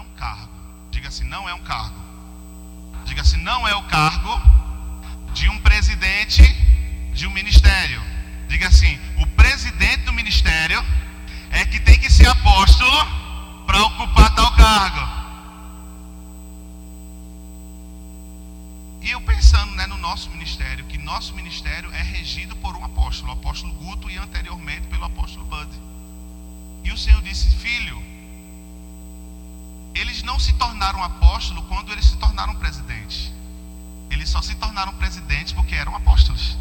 um 0.00 0.08
cargo. 0.10 0.52
Diga 0.90 1.08
assim, 1.08 1.24
não 1.24 1.48
é 1.48 1.54
um 1.54 1.62
cargo. 1.62 2.00
Diga 3.04 3.22
assim, 3.22 3.38
não 3.38 3.66
é 3.66 3.74
o 3.76 3.82
cargo 3.84 4.40
de 5.32 5.48
um 5.48 5.58
presidente 5.58 6.42
de 7.12 7.26
um 7.26 7.30
ministério. 7.30 8.02
Diga 8.48 8.68
assim, 8.68 8.98
o 9.18 9.26
presidente 9.28 10.02
do 10.02 10.12
ministério 10.12 10.82
é 11.50 11.64
que 11.64 11.80
tem 11.80 11.98
que 11.98 12.10
ser 12.10 12.26
apóstolo 12.26 12.96
para 13.66 13.82
ocupar 13.82 14.34
tal 14.34 14.52
cargo. 14.54 15.16
E 19.02 19.10
eu 19.10 19.20
pensando 19.20 19.72
né, 19.76 19.86
no 19.86 19.96
nosso 19.98 20.30
ministério, 20.30 20.84
que 20.86 20.98
nosso 20.98 21.34
ministério 21.34 21.90
é 21.92 22.02
regido 22.02 22.56
por 22.56 22.76
um 22.76 22.84
apóstolo, 22.84 23.30
o 23.30 23.32
apóstolo 23.32 23.72
Guto 23.74 24.10
e 24.10 24.16
anteriormente 24.16 24.86
pelo 24.88 25.04
apóstolo 25.04 25.44
Bud. 25.46 25.70
E 26.82 26.90
o 26.90 26.98
Senhor 26.98 27.22
disse, 27.22 27.54
filho, 27.56 28.02
eles 29.96 30.22
não 30.22 30.38
se 30.38 30.52
tornaram 30.54 31.02
apóstolo 31.02 31.62
quando 31.62 31.90
eles 31.92 32.04
se 32.04 32.16
tornaram 32.16 32.54
presidentes. 32.56 33.32
Eles 34.10 34.28
só 34.28 34.42
se 34.42 34.54
tornaram 34.54 34.92
presidentes 34.94 35.52
porque 35.52 35.74
eram 35.74 35.94
apóstolos. 35.96 36.56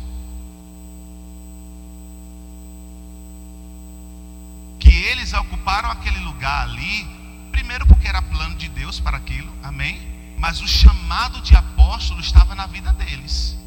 Que 4.79 4.89
eles 4.89 5.33
ocuparam 5.33 5.89
aquele 5.91 6.19
lugar 6.19 6.63
ali, 6.63 7.07
primeiro 7.51 7.85
porque 7.85 8.07
era 8.07 8.21
plano 8.21 8.55
de 8.55 8.69
Deus 8.69 8.99
para 8.99 9.17
aquilo, 9.17 9.51
amém? 9.63 10.01
Mas 10.37 10.61
o 10.61 10.67
chamado 10.67 11.41
de 11.41 11.55
apóstolo 11.55 12.21
estava 12.21 12.55
na 12.55 12.65
vida 12.67 12.93
deles. 12.93 13.57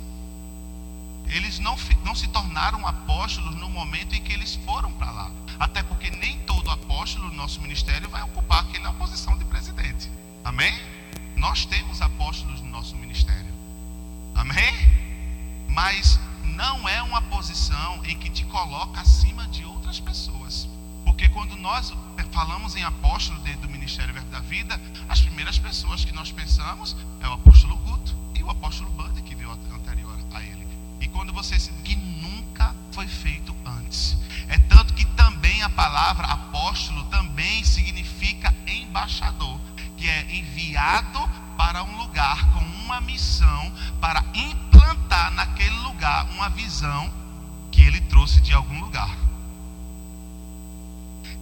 Eles 1.27 1.59
não, 1.59 1.77
não 2.05 2.15
se 2.15 2.27
tornaram 2.29 2.87
apóstolos 2.87 3.55
no 3.57 3.69
momento 3.69 4.15
em 4.15 4.23
que 4.23 4.33
eles 4.33 4.55
foram 4.65 4.91
para 4.93 5.11
lá. 5.11 5.31
Até 5.59 5.83
porque 5.83 6.11
nem 6.11 6.39
todo 6.69 6.73
apóstolo 6.73 7.29
no 7.29 7.35
nosso 7.35 7.63
ministério 7.63 8.11
vai 8.11 8.23
ocupar 8.23 8.61
aquela 8.61 8.93
posição 8.93 9.39
de 9.39 9.45
presidente. 9.47 10.11
Amém? 10.45 10.79
Nós 11.35 11.65
temos 11.65 12.03
apóstolos 12.03 12.61
no 12.61 12.69
nosso 12.69 12.95
ministério. 12.97 13.51
Amém? 14.35 14.75
Mas 15.67 16.21
não 16.45 16.87
é 16.87 17.03
uma 17.03 17.23
posição 17.23 18.05
em 18.05 18.19
que 18.19 18.29
te 18.29 18.45
coloca 18.45 19.01
acima 19.01 19.49
de 19.49 19.65
outras 19.65 19.99
pessoas. 19.99 20.69
Porque 21.07 21.29
quando 21.31 21.57
nós 21.57 21.95
falamos 22.33 22.77
em 22.77 22.83
apóstolo 22.83 23.41
dentro 23.41 23.63
do 23.63 23.71
Ministério 23.71 24.13
Verbo 24.13 24.31
da 24.31 24.41
Vida, 24.41 24.79
as 25.09 25.21
primeiras 25.23 25.59
pessoas 25.59 26.05
que 26.05 26.13
nós 26.13 26.31
pensamos 26.31 26.95
é 27.23 27.29
o 27.29 27.33
apóstolo 27.33 27.77
Guto 27.77 28.15
e 28.35 28.43
o 28.43 28.51
apóstolo 28.51 28.91
Bud 28.91 29.23
que 29.23 29.35
veio 29.35 29.51
anterior 29.51 30.19
a 30.35 30.43
ele. 30.43 30.67
E 31.01 31.09
quando 31.09 31.33
você 31.33 31.59
se 31.59 31.73
que 31.83 31.97
nunca 31.97 32.75
foi 32.93 33.07
feito 33.07 33.57
antes. 33.65 34.19
Também 35.59 35.63
a 35.63 35.71
palavra 35.71 36.25
apóstolo 36.29 37.03
também 37.07 37.65
significa 37.65 38.55
embaixador, 38.65 39.59
que 39.97 40.09
é 40.09 40.37
enviado 40.37 41.19
para 41.57 41.83
um 41.83 41.97
lugar 41.97 42.53
com 42.53 42.61
uma 42.61 43.01
missão 43.01 43.73
para 44.01 44.25
implantar 44.35 45.33
naquele 45.33 45.77
lugar 45.81 46.31
uma 46.31 46.49
visão 46.51 47.13
que 47.73 47.83
ele 47.83 48.01
trouxe 48.03 48.41
de 48.41 48.55
algum 48.55 48.79
lugar. 48.79 49.11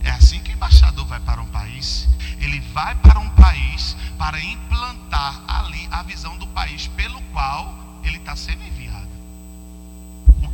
É 0.03 0.12
assim 0.12 0.39
que 0.39 0.51
o 0.51 0.55
embaixador 0.55 1.05
vai 1.05 1.20
para 1.20 1.42
um 1.42 1.48
país. 1.48 2.08
Ele 2.39 2.61
vai 2.73 2.95
para 2.95 3.19
um 3.19 3.28
país 3.30 3.95
para 4.17 4.41
implantar 4.42 5.42
ali 5.47 5.86
a 5.91 6.03
visão 6.03 6.39
do 6.39 6.47
país 6.47 6.86
pelo 6.86 7.20
qual 7.34 8.01
ele 8.03 8.17
está 8.17 8.34
sendo 8.34 8.64
enviado. 8.64 8.95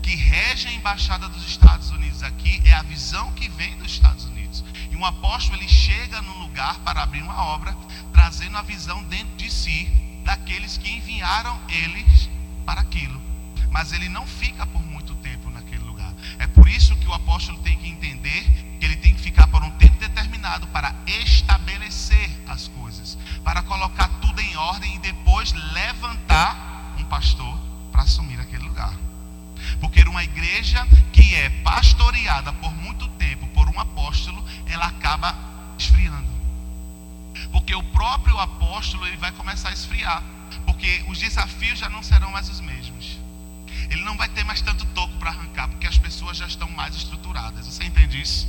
Que 0.03 0.17
rege 0.17 0.69
a 0.69 0.73
embaixada 0.73 1.29
dos 1.29 1.47
Estados 1.47 1.91
Unidos 1.91 2.23
aqui 2.23 2.61
é 2.65 2.73
a 2.73 2.83
visão 2.83 3.33
que 3.33 3.49
vem 3.49 3.77
dos 3.77 3.93
Estados 3.93 4.25
Unidos. 4.25 4.65
E 4.91 4.97
um 4.97 5.05
apóstolo 5.05 5.57
ele 5.57 5.69
chega 5.69 6.21
num 6.23 6.39
lugar 6.39 6.81
para 6.81 7.03
abrir 7.03 7.23
uma 7.23 7.45
obra, 7.45 7.77
trazendo 8.13 8.59
a 8.59 8.63
visão 8.63 9.03
dentro 9.05 9.37
de 9.37 9.51
si 9.51 9.89
daqueles 10.25 10.77
que 10.77 10.91
enviaram 10.91 11.59
eles 11.69 12.29
para 12.67 12.81
aquilo. 12.81 13.21
Mas 13.71 13.93
ele 13.93 14.09
não 14.09 14.27
fica 14.27 14.67
por 14.67 14.83
muito 14.83 15.15
tempo 15.17 15.49
naquele 15.51 15.85
lugar. 15.85 16.13
É 16.39 16.47
por 16.47 16.69
isso 16.69 16.97
que 16.97 17.09
o 17.09 17.15
apóstolo 17.15 17.59
tem 17.59 17.77
que 17.79 17.89
entender 17.89 18.45
que 18.79 18.85
ele 18.85 18.97
tem 18.97 19.15
que 19.15 19.21
ficar 19.21 19.47
por 19.47 19.63
um 19.63 19.71
tempo 19.73 19.99
determinado 19.99 20.67
para 20.69 20.95
estabelecer 21.07 22.31
as 22.49 22.69
coisas, 22.69 23.17
para 23.45 23.63
colocar 23.63 24.09
tudo 24.21 24.41
em 24.41 24.57
ordem 24.57 24.97
e 24.97 24.99
depois 24.99 25.53
levantar 25.53 26.95
um 26.99 27.05
pastor 27.05 27.59
para 27.91 28.03
assumir 28.03 28.41
lugar. 28.41 28.52
Porque 29.83 30.03
uma 30.23 30.23
igreja 30.23 30.87
que 31.13 31.35
é 31.35 31.51
pastoreada 31.65 32.53
por 32.53 32.73
muito 32.73 33.09
tempo 33.09 33.49
por 33.49 33.69
um 33.69 33.81
apóstolo, 33.81 34.45
ela 34.67 34.87
acaba 34.87 35.37
esfriando. 35.77 36.31
Porque 37.51 37.75
o 37.75 37.83
próprio 37.83 38.39
apóstolo 38.39 39.07
ele 39.07 39.17
vai 39.17 39.33
começar 39.33 39.71
a 39.71 39.73
esfriar, 39.73 40.23
porque 40.65 41.05
os 41.09 41.19
desafios 41.19 41.79
já 41.79 41.89
não 41.89 42.03
serão 42.03 42.31
mais 42.31 42.49
os 42.49 42.61
mesmos. 42.61 43.19
Ele 43.91 44.05
não 44.05 44.17
vai 44.17 44.29
ter 44.29 44.45
mais 44.45 44.61
tanto 44.61 44.87
toco 44.87 45.19
para 45.19 45.31
arrancar, 45.31 45.67
porque 45.69 45.87
as 45.87 45.99
pessoas 45.99 46.37
já 46.37 46.47
estão 46.47 46.71
mais 46.71 46.95
estruturadas. 46.95 47.67
Você 47.67 47.85
entende 47.85 48.21
isso? 48.21 48.47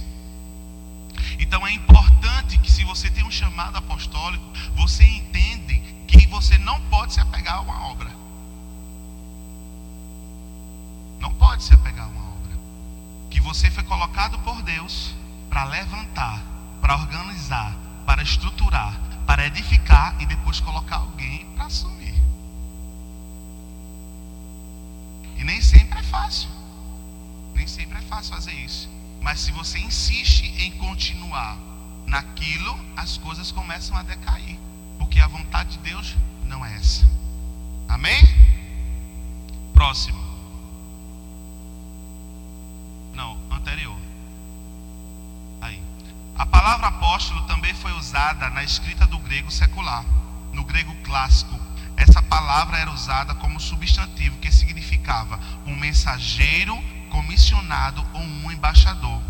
Então 1.40 1.66
é 1.66 1.72
importante 1.72 2.60
que 2.60 2.72
se 2.72 2.84
você 2.84 3.10
tem 3.10 3.24
um 3.24 3.32
chamado 3.32 3.78
apostólico, 3.78 4.46
você 4.76 5.04
entende 5.04 5.82
que 6.08 6.28
você 6.28 6.60
não 6.60 6.80
pode 6.82 7.14
se 7.14 7.20
apegar 7.20 7.56
a 7.56 7.62
uma 7.62 7.88
obra. 7.88 8.24
Não 11.24 11.34
pode 11.64 11.66
se 11.66 11.74
apegar 11.74 12.06
a 12.06 12.10
uma 12.10 12.30
obra. 12.30 12.60
Que 13.30 13.40
você 13.40 13.72
foi 13.72 13.84
colocado 13.84 14.38
por 14.40 14.62
Deus 14.64 15.14
para 15.50 15.64
levantar, 15.64 16.42
para 16.82 16.96
organizar, 16.96 17.76
para 18.06 18.22
estruturar, 18.22 19.00
para 19.26 19.46
edificar 19.46 20.16
e 20.20 20.26
depois 20.26 20.60
colocar 20.60 20.98
alguém 20.98 21.46
para 21.56 21.66
assumir. 21.66 22.22
E 25.38 25.44
nem 25.44 25.62
sempre 25.62 26.00
é 26.00 26.04
fácil. 26.04 26.50
Nem 27.56 27.68
sempre 27.68 27.98
é 27.98 28.02
fácil 28.02 28.34
fazer 28.34 28.54
isso. 28.54 28.90
Mas 29.22 29.40
se 29.40 29.52
você 29.52 29.80
insiste 29.80 30.54
em 30.62 30.72
continuar 30.72 31.58
naquilo, 32.06 32.78
as 32.98 33.18
coisas 33.18 33.52
começam 33.52 33.96
a 33.98 34.04
decair. 34.04 34.60
Porque 34.98 35.20
a 35.20 35.28
vontade 35.28 35.78
de 35.78 35.78
Deus 35.80 36.16
não 36.46 36.66
é 36.66 36.76
essa. 36.76 37.08
Amém? 37.88 38.22
Próximo. 39.74 40.23
Apóstolo 47.14 47.44
também 47.44 47.76
foi 47.76 47.92
usada 47.92 48.50
na 48.50 48.64
escrita 48.64 49.06
do 49.06 49.20
grego 49.20 49.52
secular. 49.52 50.04
No 50.52 50.64
grego 50.64 50.96
clássico, 51.04 51.60
essa 51.96 52.24
palavra 52.24 52.80
era 52.80 52.90
usada 52.90 53.36
como 53.36 53.60
substantivo 53.60 54.40
que 54.40 54.52
significava 54.52 55.40
um 55.64 55.76
mensageiro 55.76 56.76
comissionado 57.12 58.04
ou 58.14 58.22
um 58.22 58.52
embaixador. 58.52 59.22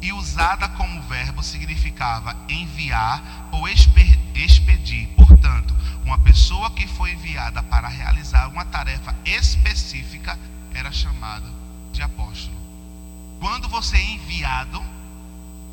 E 0.00 0.12
usada 0.12 0.68
como 0.68 1.02
verbo 1.02 1.42
significava 1.42 2.36
enviar 2.48 3.48
ou 3.50 3.68
expedir. 3.68 5.08
Portanto, 5.16 5.74
uma 6.04 6.18
pessoa 6.18 6.70
que 6.70 6.86
foi 6.86 7.10
enviada 7.10 7.60
para 7.60 7.88
realizar 7.88 8.46
uma 8.46 8.64
tarefa 8.64 9.16
específica 9.24 10.38
era 10.72 10.92
chamada 10.92 11.50
de 11.92 12.02
apóstolo. 12.02 12.56
Quando 13.40 13.68
você 13.68 13.96
é 13.96 14.10
enviado 14.12 14.91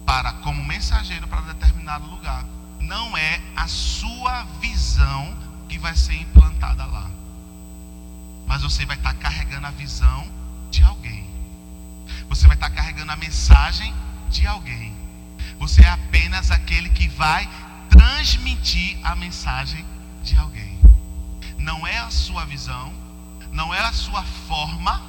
para 0.09 0.33
como 0.41 0.65
mensageiro 0.65 1.27
para 1.27 1.41
determinado 1.41 2.07
lugar, 2.07 2.43
não 2.79 3.15
é 3.15 3.39
a 3.55 3.67
sua 3.67 4.41
visão 4.59 5.37
que 5.67 5.77
vai 5.77 5.95
ser 5.95 6.15
implantada 6.15 6.83
lá. 6.83 7.07
Mas 8.47 8.63
você 8.63 8.87
vai 8.87 8.97
estar 8.97 9.13
carregando 9.13 9.67
a 9.67 9.69
visão 9.69 10.27
de 10.71 10.83
alguém. 10.83 11.29
Você 12.27 12.47
vai 12.47 12.57
estar 12.57 12.71
carregando 12.71 13.11
a 13.11 13.15
mensagem 13.17 13.93
de 14.31 14.47
alguém. 14.47 14.97
Você 15.59 15.83
é 15.83 15.89
apenas 15.89 16.49
aquele 16.49 16.89
que 16.89 17.07
vai 17.09 17.47
transmitir 17.87 18.97
a 19.03 19.15
mensagem 19.15 19.85
de 20.23 20.35
alguém. 20.39 20.79
Não 21.55 21.85
é 21.85 21.99
a 21.99 22.09
sua 22.09 22.45
visão, 22.45 22.91
não 23.51 23.71
é 23.71 23.79
a 23.79 23.93
sua 23.93 24.23
forma, 24.23 24.99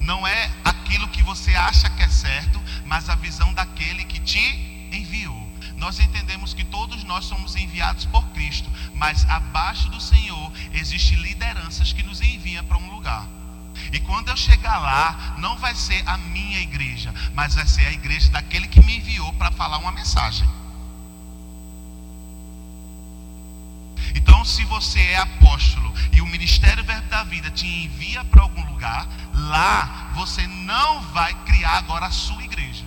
não 0.00 0.26
é 0.26 0.50
aquilo 0.64 1.08
que 1.08 1.22
você 1.22 1.54
acha 1.54 1.88
que 1.90 2.02
é 2.02 2.08
certo, 2.08 2.62
mas 2.84 3.08
a 3.08 3.14
visão 3.14 3.52
daquele 3.54 4.04
que 4.04 4.20
te 4.20 4.88
enviou. 4.92 5.44
Nós 5.76 5.98
entendemos 5.98 6.54
que 6.54 6.64
todos 6.64 7.02
nós 7.04 7.24
somos 7.24 7.56
enviados 7.56 8.04
por 8.06 8.24
Cristo, 8.28 8.70
mas 8.94 9.28
abaixo 9.28 9.88
do 9.90 10.00
Senhor 10.00 10.52
existem 10.72 11.18
lideranças 11.18 11.92
que 11.92 12.02
nos 12.02 12.20
enviam 12.20 12.64
para 12.64 12.78
um 12.78 12.90
lugar. 12.90 13.26
E 13.92 13.98
quando 14.00 14.28
eu 14.28 14.36
chegar 14.36 14.78
lá, 14.78 15.34
não 15.38 15.56
vai 15.58 15.74
ser 15.74 16.02
a 16.06 16.16
minha 16.16 16.60
igreja, 16.60 17.12
mas 17.34 17.54
vai 17.54 17.66
ser 17.66 17.86
a 17.86 17.92
igreja 17.92 18.30
daquele 18.30 18.68
que 18.68 18.80
me 18.84 18.98
enviou 18.98 19.32
para 19.34 19.50
falar 19.50 19.78
uma 19.78 19.92
mensagem. 19.92 20.48
Se 24.44 24.62
você 24.66 25.00
é 25.00 25.16
apóstolo 25.16 25.92
e 26.12 26.20
o 26.20 26.26
Ministério 26.26 26.84
Verbo 26.84 27.08
da 27.08 27.24
Vida 27.24 27.50
te 27.50 27.66
envia 27.66 28.22
para 28.26 28.42
algum 28.42 28.62
lugar, 28.66 29.08
lá 29.32 30.10
você 30.14 30.46
não 30.46 31.00
vai 31.00 31.32
criar 31.44 31.78
agora 31.78 32.06
a 32.06 32.10
sua 32.10 32.42
igreja. 32.42 32.84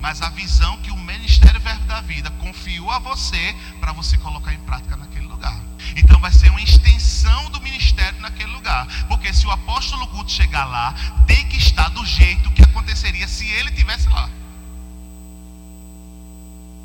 Mas 0.00 0.22
a 0.22 0.28
visão 0.30 0.76
que 0.78 0.92
o 0.92 0.96
Ministério 0.96 1.60
Verbo 1.60 1.84
da 1.86 2.00
vida 2.00 2.30
confiou 2.38 2.90
a 2.92 3.00
você 3.00 3.56
para 3.80 3.92
você 3.92 4.16
colocar 4.18 4.54
em 4.54 4.60
prática 4.60 4.96
naquele 4.96 5.26
lugar. 5.26 5.60
Então 5.96 6.20
vai 6.20 6.30
ser 6.30 6.48
uma 6.50 6.62
extensão 6.62 7.50
do 7.50 7.60
ministério 7.60 8.20
naquele 8.20 8.52
lugar. 8.52 8.86
Porque 9.08 9.32
se 9.34 9.46
o 9.48 9.50
apóstolo 9.50 10.06
Guto 10.06 10.30
chegar 10.30 10.64
lá, 10.64 10.94
tem 11.26 11.44
que 11.48 11.56
estar 11.56 11.88
do 11.88 12.06
jeito 12.06 12.52
que 12.52 12.62
aconteceria 12.62 13.26
se 13.26 13.46
ele 13.48 13.72
tivesse 13.72 14.08
lá. 14.08 14.30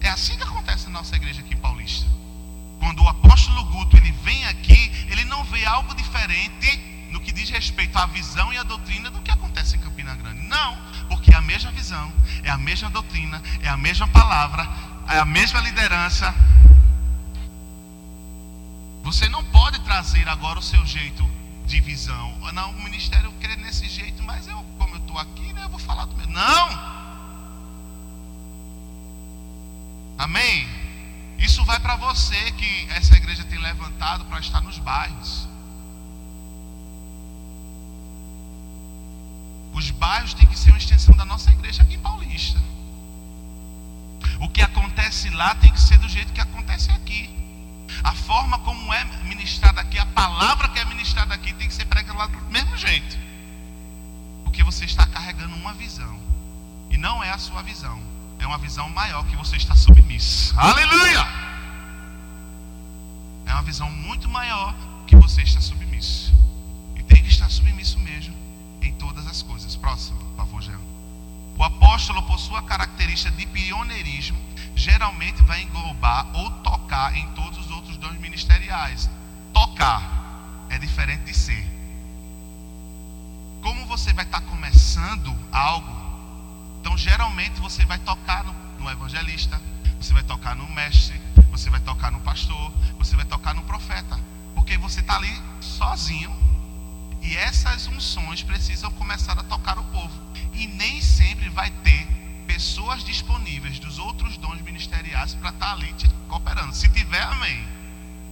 É 0.01 0.09
assim 0.09 0.35
que 0.35 0.43
acontece 0.43 0.85
na 0.85 0.93
nossa 0.93 1.15
igreja 1.15 1.41
aqui 1.41 1.53
em 1.53 1.57
Paulista. 1.57 2.22
Quando 2.83 3.01
o 3.01 3.07
apóstolo 3.07 3.63
Guto 3.63 3.95
ele 3.95 4.11
vem 4.11 4.43
aqui, 4.43 4.91
ele 5.07 5.23
não 5.23 5.41
vê 5.45 5.65
algo 5.65 5.95
diferente 5.95 7.07
no 7.11 7.21
que 7.21 7.31
diz 7.31 7.49
respeito 7.49 7.97
à 7.97 8.05
visão 8.07 8.51
e 8.51 8.57
à 8.57 8.63
doutrina 8.63 9.09
do 9.09 9.21
que 9.21 9.31
acontece 9.31 9.77
em 9.77 9.79
Campina 9.79 10.13
Grande. 10.15 10.41
Não, 10.41 10.77
porque 11.07 11.33
é 11.33 11.37
a 11.37 11.41
mesma 11.41 11.71
visão, 11.71 12.11
é 12.43 12.49
a 12.49 12.57
mesma 12.57 12.89
doutrina, 12.89 13.41
é 13.61 13.69
a 13.69 13.77
mesma 13.77 14.05
palavra, 14.09 14.67
é 15.07 15.17
a 15.17 15.23
mesma 15.23 15.61
liderança. 15.61 16.35
Você 19.01 19.29
não 19.29 19.45
pode 19.45 19.79
trazer 19.79 20.27
agora 20.27 20.59
o 20.59 20.61
seu 20.61 20.85
jeito 20.85 21.25
de 21.65 21.79
visão. 21.79 22.37
Não, 22.51 22.71
o 22.71 22.83
ministério 22.83 23.31
quer 23.39 23.57
nesse 23.59 23.87
jeito, 23.87 24.21
mas 24.23 24.45
eu, 24.45 24.61
como 24.77 24.95
eu 24.95 24.99
estou 24.99 25.17
aqui, 25.17 25.53
né, 25.53 25.63
eu 25.63 25.69
vou 25.69 25.79
falar 25.79 26.03
do 26.03 26.17
meu. 26.17 26.27
Não! 26.27 26.93
Amém? 30.17 30.82
Isso 31.37 31.63
vai 31.65 31.79
para 31.79 31.95
você 31.95 32.51
que 32.51 32.87
essa 32.91 33.15
igreja 33.15 33.43
tem 33.43 33.59
levantado 33.59 34.25
para 34.25 34.39
estar 34.39 34.61
nos 34.61 34.79
bairros. 34.79 35.47
Os 39.73 39.89
bairros 39.91 40.33
têm 40.33 40.47
que 40.47 40.57
ser 40.57 40.69
uma 40.69 40.77
extensão 40.77 41.15
da 41.15 41.25
nossa 41.25 41.51
igreja 41.51 41.81
aqui 41.81 41.95
em 41.95 41.99
Paulista. 41.99 42.61
O 44.39 44.47
que 44.47 44.61
acontece 44.61 45.29
lá 45.31 45.55
tem 45.55 45.71
que 45.71 45.81
ser 45.81 45.97
do 45.97 46.07
jeito 46.07 46.31
que 46.31 46.41
acontece 46.41 46.91
aqui. 46.91 47.29
A 48.03 48.13
forma 48.13 48.59
como 48.59 48.93
é 48.93 49.03
ministrada 49.23 49.81
aqui, 49.81 49.97
a 49.97 50.05
palavra 50.05 50.67
que 50.69 50.79
é 50.79 50.85
ministrada 50.85 51.33
aqui 51.33 51.53
tem 51.53 51.67
que 51.67 51.73
ser 51.73 51.85
pregada 51.85 52.27
do 52.27 52.51
mesmo 52.51 52.77
jeito. 52.77 53.17
Porque 54.43 54.63
você 54.63 54.85
está 54.85 55.05
carregando 55.05 55.55
uma 55.55 55.73
visão. 55.73 56.19
E 56.89 56.97
não 56.97 57.23
é 57.23 57.31
a 57.31 57.37
sua 57.37 57.63
visão. 57.63 58.12
É 58.43 58.45
uma 58.45 58.57
visão 58.57 58.89
maior 58.89 59.25
que 59.25 59.37
você 59.37 59.55
está 59.55 59.73
submisso. 59.73 60.53
Aleluia! 60.59 61.25
É 63.45 63.53
uma 63.53 63.61
visão 63.61 63.89
muito 63.89 64.27
maior 64.27 64.75
que 65.07 65.15
você 65.15 65.43
está 65.43 65.61
submisso. 65.61 66.33
E 66.97 67.03
tem 67.03 67.23
que 67.23 67.29
estar 67.29 67.49
submisso 67.49 67.97
mesmo 67.99 68.35
em 68.81 68.91
todas 68.95 69.25
as 69.27 69.41
coisas. 69.41 69.77
Próximo, 69.77 70.17
por 70.19 70.35
favor, 70.35 70.61
Jean. 70.61 70.79
O 71.57 71.63
apóstolo, 71.63 72.21
por 72.23 72.37
sua 72.37 72.61
característica 72.63 73.31
de 73.31 73.45
pioneirismo, 73.45 74.37
geralmente 74.75 75.41
vai 75.43 75.61
englobar 75.61 76.27
ou 76.35 76.51
tocar 76.51 77.15
em 77.15 77.25
todos 77.29 77.57
os 77.59 77.71
outros 77.71 77.95
dons 77.95 78.19
ministeriais. 78.19 79.09
Tocar 79.53 80.67
é 80.69 80.77
diferente 80.77 81.23
de 81.23 81.33
ser. 81.33 81.65
Como 83.61 83.85
você 83.85 84.11
vai 84.11 84.25
estar 84.25 84.41
começando 84.41 85.33
algo, 85.49 86.02
então 86.83 86.97
geralmente 86.97 87.61
você 87.61 87.85
vai 87.85 87.97
tocar 87.97 88.43
no, 88.43 88.53
no 88.77 88.91
evangelista, 88.91 89.59
você 90.01 90.13
vai 90.13 90.21
tocar 90.21 90.53
no 90.53 90.69
mestre, 90.69 91.17
você 91.49 91.69
vai 91.69 91.79
tocar 91.79 92.11
no 92.11 92.19
pastor, 92.19 92.73
você 92.97 93.15
vai 93.15 93.23
tocar 93.23 93.55
no 93.55 93.61
profeta, 93.63 94.19
porque 94.53 94.77
você 94.77 94.99
está 94.99 95.15
ali 95.15 95.33
sozinho 95.61 96.29
e 97.21 97.37
essas 97.37 97.87
unções 97.87 98.43
precisam 98.43 98.91
começar 98.91 99.31
a 99.31 99.43
tocar 99.43 99.79
o 99.79 99.83
povo. 99.85 100.13
E 100.53 100.67
nem 100.67 101.01
sempre 101.01 101.47
vai 101.47 101.71
ter 101.71 102.05
pessoas 102.45 103.01
disponíveis 103.01 103.79
dos 103.79 103.97
outros 103.97 104.35
dons 104.35 104.59
ministeriais 104.59 105.35
para 105.35 105.51
estar 105.51 105.67
tá 105.67 105.71
ali 105.71 105.93
te 105.93 106.09
cooperando. 106.27 106.75
Se 106.75 106.89
tiver, 106.89 107.23
amém. 107.23 107.65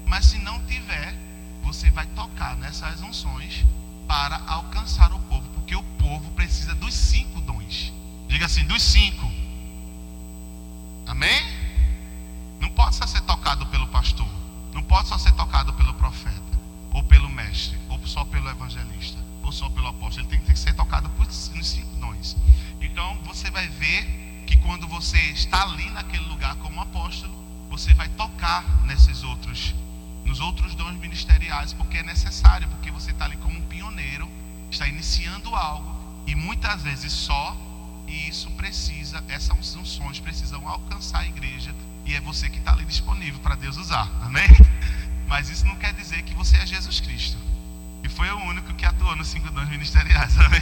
Mas 0.06 0.25
se 0.25 0.38
não 0.39 0.59
tiver, 0.65 1.15
você 1.63 1.89
vai 1.89 2.06
tocar 2.07 2.57
nessas 2.57 3.01
unções 3.01 3.65
para 4.09 4.44
alcançar 4.45 5.13
o 5.13 5.19
povo, 5.21 5.47
porque 5.51 5.74
o 5.74 5.83
povo 5.97 6.30
precisa 6.31 6.75
dos 6.75 6.94
cinco. 6.94 7.41
Diga 8.31 8.45
assim, 8.45 8.63
dos 8.63 8.81
cinco. 8.81 9.30
Amém? 11.06 11.44
Não 12.62 12.69
pode 12.69 12.95
só 12.95 13.06
ser 13.06 13.19
tocado 13.22 13.66
pelo 13.66 13.86
pastor. 13.88 14.28
Não 14.74 14.81
pode 14.81 15.10
só 15.10 15.18
ser 15.18 15.33
tocado 15.33 15.74
pelo 15.74 15.94
profeta 15.95 16.42
ou 16.94 17.04
pelo 17.04 17.30
mestre, 17.30 17.78
ou 17.89 18.00
só 18.07 18.24
pelo 18.24 18.50
evangelista, 18.50 19.19
ou 19.44 19.51
só 19.51 19.69
pelo 19.69 19.88
apóstolo. 19.88 20.25
Ele 20.25 20.38
tem 20.38 20.54
que 20.54 20.57
ser 20.57 20.74
tocado 20.74 21.10
por, 21.10 21.25
nos 21.25 21.68
cinco 21.68 21.94
dons. 21.98 22.38
Então 22.80 23.18
você 23.25 23.51
vai 23.51 23.68
ver 23.68 24.06
que 24.48 24.56
quando 24.57 24.88
você 24.88 25.18
está 25.31 25.63
ali 25.63 25.89
naquele 25.89 26.24
lugar 26.24 26.56
como 26.56 26.80
apóstolo, 26.80 27.36
você 27.69 27.94
vai 27.94 28.07
tocar 28.07 28.63
nesses 28.86 29.24
outros, 29.24 29.75
nos 30.24 30.39
outros 30.39 30.74
dons 30.74 30.98
ministeriais, 31.00 31.74
porque 31.74 31.98
é 31.98 32.04
necessário, 32.04 32.69
porque 32.69 32.92
você 32.92 33.12
está 33.12 33.25
ali 33.25 33.36
como 33.38 33.60
um 33.60 33.62
pioneiro, 33.63 34.30
está 34.69 34.88
iniciando 34.88 35.54
algo, 35.54 36.24
e 36.25 36.33
muitas 36.33 36.81
vezes 36.81 37.12
só, 37.12 37.57
e 38.07 38.27
isso 38.27 38.50
precisa, 38.51 39.24
essas 39.27 39.75
unções 39.75 40.19
precisam 40.19 40.68
alcançar 40.68 41.19
a 41.19 41.27
igreja, 41.27 41.74
e 42.06 42.15
é 42.15 42.21
você 42.21 42.50
que 42.50 42.57
está 42.57 42.74
ali 42.74 42.86
disponível 42.86 43.39
para 43.39 43.56
Deus 43.56 43.77
usar. 43.77 44.09
Amém? 44.21 44.48
Mas 45.27 45.50
isso 45.50 45.65
não 45.65 45.75
quer 45.75 45.94
dizer 45.94 46.24
que 46.24 46.33
você 46.33 46.57
é 46.57 46.65
Jesus 46.65 47.00
Cristo. 47.00 47.38
E 48.03 48.09
foi 48.09 48.30
o 48.31 48.38
único 48.38 48.74
que 48.74 48.86
atuou 48.86 49.15
nos 49.15 49.27
cinco 49.27 49.50
dons 49.51 49.69
ministeriais, 49.69 50.38
amém? 50.39 50.59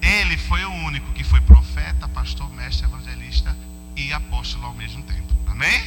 Ele 0.00 0.36
foi 0.36 0.64
o 0.64 0.70
único 0.70 1.12
que 1.12 1.24
foi 1.24 1.40
profeta, 1.40 2.08
pastor, 2.08 2.52
mestre, 2.52 2.86
evangelista 2.86 3.56
e 3.96 4.12
apóstolo 4.12 4.66
ao 4.66 4.74
mesmo 4.74 5.02
tempo. 5.02 5.34
Amém? 5.46 5.82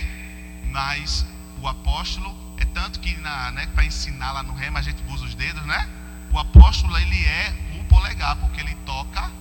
Mas 0.72 1.26
o 1.62 1.68
apóstolo 1.68 2.36
é 2.58 2.66
tanto 2.66 3.00
que 3.00 3.16
né, 3.18 3.68
para 3.74 3.86
ensinar 3.86 4.32
lá 4.32 4.44
no 4.44 4.54
rema 4.54 4.80
a 4.80 4.82
gente 4.82 5.04
usa 5.08 5.26
os 5.26 5.36
dedos, 5.36 5.66
né? 5.66 5.88
O 6.32 6.40
apóstolo 6.40 6.98
ele 6.98 7.26
é 7.26 7.54
o 7.80 7.84
polegar 7.86 8.36
porque 8.38 8.60
ele 8.60 8.76
toca 8.86 9.32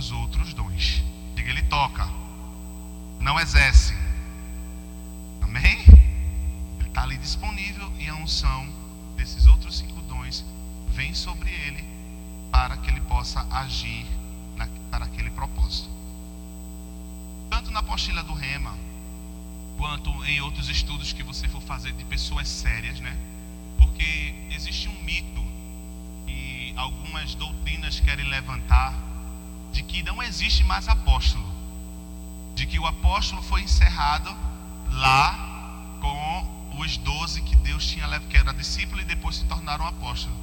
os 0.00 0.10
outros 0.12 0.54
dons. 0.54 1.04
Diga, 1.34 1.50
ele 1.50 1.62
toca, 1.64 2.08
não 3.20 3.38
exerce. 3.38 3.94
Amém? 5.42 5.84
está 6.86 7.02
ali 7.02 7.18
disponível 7.18 7.92
e 8.00 8.08
a 8.08 8.14
unção 8.16 8.68
desses 9.16 9.46
outros 9.46 9.78
cinco 9.78 10.00
dons 10.02 10.44
vem 10.88 11.14
sobre 11.14 11.50
ele 11.50 11.84
para 12.50 12.76
que 12.78 12.90
ele 12.90 13.00
possa 13.02 13.46
agir 13.50 14.04
na, 14.56 14.66
para 14.90 15.04
aquele 15.04 15.30
propósito. 15.30 15.88
Tanto 17.48 17.70
na 17.70 17.80
apostila 17.80 18.24
do 18.24 18.32
Rema, 18.32 18.76
quanto 19.76 20.10
em 20.24 20.40
outros 20.40 20.68
estudos 20.68 21.12
que 21.12 21.22
você 21.22 21.46
for 21.46 21.60
fazer 21.60 21.92
de 21.92 22.04
pessoas 22.04 22.48
sérias, 22.48 22.98
né? 23.00 23.16
Porque 23.78 24.34
existe 24.50 24.88
um 24.88 25.02
mito 25.04 25.44
e 26.26 26.72
algumas 26.76 27.34
doutrinas 27.34 28.00
querem 28.00 28.26
levantar 28.26 29.09
de 29.72 29.82
que 29.82 30.02
não 30.02 30.22
existe 30.22 30.64
mais 30.64 30.88
apóstolo, 30.88 31.48
de 32.54 32.66
que 32.66 32.78
o 32.78 32.86
apóstolo 32.86 33.42
foi 33.42 33.62
encerrado 33.62 34.36
lá 34.90 35.98
com 36.00 36.78
os 36.80 36.96
doze 36.98 37.42
que 37.42 37.56
Deus 37.56 37.86
tinha 37.86 38.06
levado, 38.06 38.28
que 38.28 38.36
era 38.36 38.52
discípulo 38.52 39.00
e 39.00 39.04
depois 39.04 39.36
se 39.36 39.44
tornaram 39.44 39.86
apóstolos. 39.86 40.36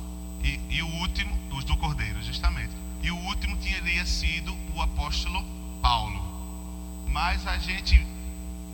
E, 0.44 0.60
e, 0.70 0.82
o 0.82 0.88
último, 1.00 1.38
os 1.52 1.64
do 1.64 1.76
Cordeiro, 1.78 2.22
justamente. 2.22 2.72
E 3.02 3.12
o 3.12 3.18
último 3.18 3.58
teria 3.58 4.06
sido 4.06 4.56
o 4.76 4.82
apóstolo 4.82 5.44
Paulo. 5.82 6.22
Mas 7.08 7.46
a 7.48 7.58
gente, 7.58 8.06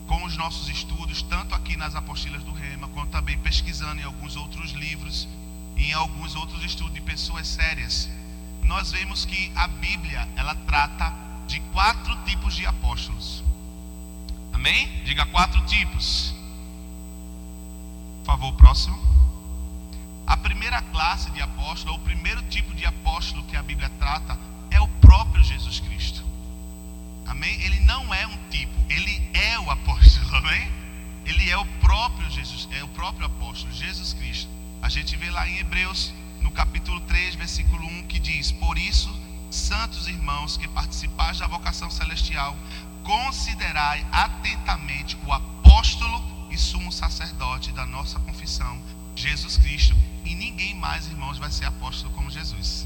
com 0.07 0.24
os 0.24 0.36
nossos 0.36 0.67
estudos, 0.69 1.22
tanto 1.24 1.55
aqui 1.55 1.77
nas 1.77 1.95
apostilas 1.95 2.43
do 2.43 2.51
Rema, 2.51 2.88
quanto 2.89 3.12
também 3.12 3.38
pesquisando 3.39 4.01
em 4.01 4.03
alguns 4.03 4.36
outros 4.36 4.72
livros, 4.72 5.27
em 5.77 5.93
alguns 5.93 6.36
outros 6.36 6.63
estudos 6.63 6.93
de 6.93 7.01
pessoas 7.01 7.48
sérias, 7.48 8.10
nós 8.73 8.91
vemos 8.91 9.23
que 9.23 9.51
a 9.55 9.67
Bíblia, 9.67 10.27
ela 10.35 10.55
trata 10.55 11.13
de 11.45 11.59
quatro 11.71 12.15
tipos 12.25 12.55
de 12.55 12.65
apóstolos. 12.65 13.43
Amém? 14.51 15.03
Diga 15.05 15.27
quatro 15.27 15.63
tipos. 15.67 16.33
Por 18.23 18.25
favor, 18.25 18.51
próximo. 18.53 18.99
A 20.25 20.35
primeira 20.37 20.81
classe 20.81 21.29
de 21.29 21.39
apóstolo, 21.39 21.97
o 21.97 21.99
primeiro 21.99 22.41
tipo 22.49 22.73
de 22.73 22.83
apóstolo 22.83 23.43
que 23.43 23.55
a 23.55 23.61
Bíblia 23.61 23.91
trata, 23.99 24.39
é 24.71 24.81
o 24.81 24.87
próprio 24.87 25.43
Jesus 25.43 25.79
Cristo. 25.79 26.25
Amém? 27.27 27.53
Ele 27.61 27.79
não 27.81 28.11
é 28.11 28.25
um 28.25 28.37
tipo, 28.49 28.73
ele 28.89 29.21
é 29.35 29.59
o 29.59 29.69
apóstolo, 29.69 30.33
amém? 30.35 30.71
Ele 31.27 31.47
é 31.47 31.57
o 31.57 31.65
próprio 31.79 32.27
Jesus, 32.31 32.67
é 32.71 32.83
o 32.83 32.87
próprio 32.87 33.27
apóstolo, 33.27 33.71
Jesus 33.71 34.13
Cristo. 34.13 34.49
A 34.81 34.89
gente 34.89 35.15
vê 35.15 35.29
lá 35.29 35.47
em 35.47 35.59
Hebreus, 35.59 36.11
no 36.43 36.51
capítulo 36.51 37.00
3, 37.01 37.35
versículo 37.35 37.85
1, 37.85 38.03
que 38.03 38.19
diz: 38.19 38.51
Por 38.51 38.77
isso, 38.77 39.09
santos 39.50 40.07
irmãos 40.07 40.57
que 40.57 40.67
participais 40.67 41.39
da 41.39 41.47
vocação 41.47 41.89
celestial, 41.89 42.55
considerai 43.03 44.05
atentamente 44.12 45.17
o 45.25 45.33
apóstolo 45.33 46.23
e 46.51 46.57
sumo 46.57 46.91
sacerdote 46.91 47.71
da 47.71 47.85
nossa 47.85 48.19
confissão, 48.19 48.81
Jesus 49.15 49.57
Cristo. 49.57 49.95
E 50.23 50.35
ninguém 50.35 50.75
mais, 50.75 51.07
irmãos, 51.07 51.38
vai 51.38 51.50
ser 51.50 51.65
apóstolo 51.65 52.13
como 52.13 52.29
Jesus. 52.29 52.85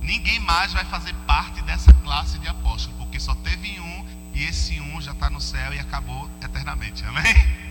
Ninguém 0.00 0.38
mais 0.40 0.72
vai 0.72 0.84
fazer 0.84 1.14
parte 1.26 1.62
dessa 1.62 1.92
classe 1.92 2.38
de 2.38 2.48
apóstolo, 2.48 2.96
porque 2.98 3.18
só 3.18 3.34
teve 3.36 3.80
um 3.80 4.06
e 4.34 4.44
esse 4.44 4.80
um 4.80 5.00
já 5.00 5.12
está 5.12 5.30
no 5.30 5.40
céu 5.40 5.72
e 5.72 5.78
acabou 5.78 6.30
eternamente. 6.42 7.04
Amém? 7.04 7.66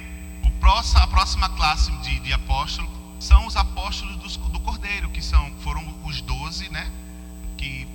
A 0.95 1.07
próxima 1.07 1.47
classe 1.49 1.91
de, 1.97 2.19
de 2.21 2.33
apóstolo 2.33 2.89
são 3.19 3.45
os 3.45 3.55
apóstolos 3.55 4.17
do, 4.17 4.49
do 4.49 4.54
Cordeiro, 4.65 5.09
que 5.11 5.21
são, 5.21 5.51
foram 5.59 5.85
os 6.03 6.21
doze, 6.21 6.67
né? 6.69 6.91
Que 7.55 7.87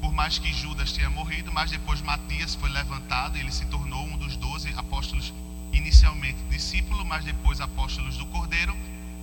por 0.00 0.12
mais 0.12 0.38
que 0.38 0.52
Judas 0.52 0.92
tenha 0.92 1.10
morrido, 1.10 1.52
mas 1.52 1.70
depois 1.70 2.00
Matias 2.00 2.54
foi 2.54 2.70
levantado, 2.70 3.36
ele 3.36 3.52
se 3.52 3.66
tornou 3.66 4.04
um 4.06 4.16
dos 4.16 4.36
doze 4.36 4.72
apóstolos, 4.76 5.32
inicialmente 5.72 6.38
discípulo, 6.50 7.04
mas 7.04 7.24
depois 7.24 7.60
apóstolos 7.60 8.16
do 8.16 8.26
Cordeiro. 8.26 8.76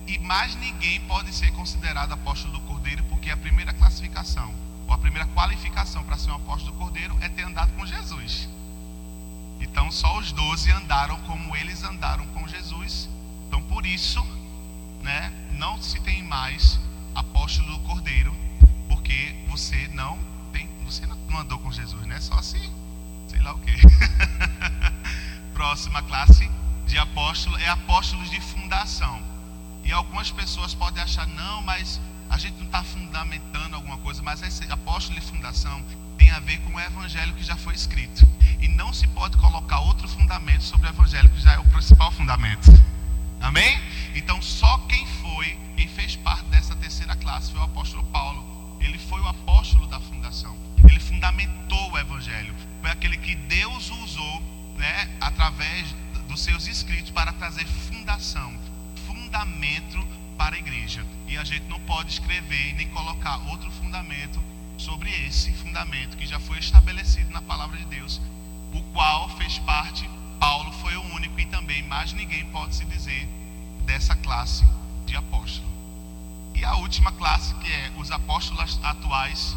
E 0.06 0.18
mais 0.18 0.54
ninguém 0.56 1.00
pode 1.02 1.32
ser 1.32 1.52
considerado 1.52 2.12
apóstolo 2.12 2.54
do 2.54 2.60
Cordeiro, 2.60 3.02
porque 3.04 3.30
a 3.30 3.36
primeira 3.36 3.72
classificação, 3.72 4.54
ou 4.86 4.94
a 4.94 4.98
primeira 4.98 5.26
qualificação 5.28 6.04
para 6.04 6.16
ser 6.16 6.30
um 6.30 6.36
apóstolo 6.36 6.72
do 6.72 6.78
Cordeiro 6.78 7.16
é 7.20 7.28
ter 7.28 7.42
andado 7.42 7.72
com 7.74 7.84
Jesus. 7.84 8.48
Então 9.60 9.90
só 9.90 10.18
os 10.18 10.32
doze 10.32 10.70
andaram 10.70 11.16
como 11.22 11.56
eles 11.56 11.82
andaram 11.84 12.26
com 12.28 12.46
Jesus. 12.46 13.08
Então 13.46 13.60
por 13.62 13.86
isso, 13.86 14.24
né, 15.02 15.32
não 15.52 15.80
se 15.80 16.00
tem 16.00 16.22
mais 16.22 16.78
apóstolo 17.14 17.72
do 17.72 17.78
Cordeiro, 17.80 18.34
porque 18.88 19.34
você 19.48 19.88
não 19.88 20.18
tem, 20.52 20.68
você 20.84 21.06
não 21.06 21.38
andou 21.38 21.58
com 21.58 21.70
Jesus, 21.72 22.06
né? 22.06 22.20
Só 22.20 22.34
assim, 22.34 22.72
sei 23.26 23.40
lá 23.40 23.54
o 23.54 23.58
quê. 23.58 23.72
Próxima 25.54 26.02
classe 26.02 26.50
de 26.86 26.98
apóstolo 26.98 27.56
é 27.58 27.68
apóstolos 27.68 28.30
de 28.30 28.40
fundação. 28.40 29.22
E 29.84 29.92
algumas 29.92 30.30
pessoas 30.30 30.74
podem 30.74 31.02
achar, 31.02 31.26
não, 31.26 31.62
mas 31.62 32.00
a 32.30 32.38
gente 32.38 32.56
não 32.58 32.66
está 32.66 32.82
fundamentando 32.82 33.74
alguma 33.74 33.98
coisa, 33.98 34.22
mas 34.22 34.42
esse 34.42 34.70
apóstolo 34.72 35.18
de 35.18 35.26
fundação 35.26 35.84
tem 36.16 36.30
a 36.30 36.38
ver 36.40 36.58
com 36.58 36.74
o 36.74 36.80
evangelho 36.80 37.34
que 37.34 37.42
já 37.42 37.56
foi 37.56 37.74
escrito. 37.74 38.26
E 38.60 38.68
não 38.68 38.92
se 38.92 39.06
pode 39.08 39.36
colocar 39.36 39.80
outro 39.80 40.06
fundamento 40.08 40.62
sobre 40.62 40.86
o 40.86 40.90
evangelho 40.90 41.28
que 41.30 41.40
já 41.40 41.54
é 41.54 41.58
o 41.58 41.64
principal 41.64 42.10
fundamento. 42.12 42.70
Amém? 43.40 43.80
Então 44.14 44.40
só 44.40 44.78
quem 44.88 45.04
foi, 45.06 45.58
quem 45.76 45.88
fez 45.88 46.14
parte 46.16 46.41
classe 47.22 47.52
foi 47.52 47.60
o 47.60 47.64
apóstolo 47.64 48.04
Paulo. 48.04 48.44
Ele 48.80 48.98
foi 48.98 49.20
o 49.20 49.28
apóstolo 49.28 49.86
da 49.86 50.00
fundação. 50.00 50.56
Ele 50.78 50.98
fundamentou 50.98 51.92
o 51.92 51.98
evangelho. 51.98 52.54
Foi 52.80 52.90
aquele 52.90 53.16
que 53.16 53.34
Deus 53.34 53.90
usou, 53.90 54.42
né, 54.76 55.16
através 55.20 55.94
dos 56.28 56.40
seus 56.40 56.66
escritos 56.66 57.10
para 57.10 57.32
trazer 57.32 57.64
fundação, 57.64 58.52
fundamento 59.06 60.04
para 60.36 60.56
a 60.56 60.58
igreja. 60.58 61.06
E 61.28 61.38
a 61.38 61.44
gente 61.44 61.66
não 61.68 61.78
pode 61.80 62.10
escrever 62.10 62.74
nem 62.74 62.88
colocar 62.88 63.36
outro 63.48 63.70
fundamento 63.70 64.42
sobre 64.76 65.10
esse 65.26 65.52
fundamento 65.52 66.16
que 66.16 66.26
já 66.26 66.40
foi 66.40 66.58
estabelecido 66.58 67.30
na 67.30 67.40
palavra 67.40 67.78
de 67.78 67.84
Deus, 67.84 68.20
o 68.72 68.82
qual 68.92 69.28
fez 69.36 69.58
parte, 69.60 70.08
Paulo 70.40 70.72
foi 70.72 70.96
o 70.96 71.02
único 71.14 71.38
e 71.38 71.46
também 71.46 71.82
mais 71.84 72.12
ninguém 72.12 72.44
pode 72.46 72.74
se 72.74 72.84
dizer 72.86 73.28
dessa 73.84 74.16
classe 74.16 74.66
de 75.06 75.14
apóstolo. 75.14 75.72
E 76.62 76.64
a 76.64 76.76
última 76.76 77.10
classe, 77.10 77.52
que 77.56 77.72
é 77.72 77.90
os 77.96 78.12
apóstolos 78.12 78.78
atuais, 78.84 79.56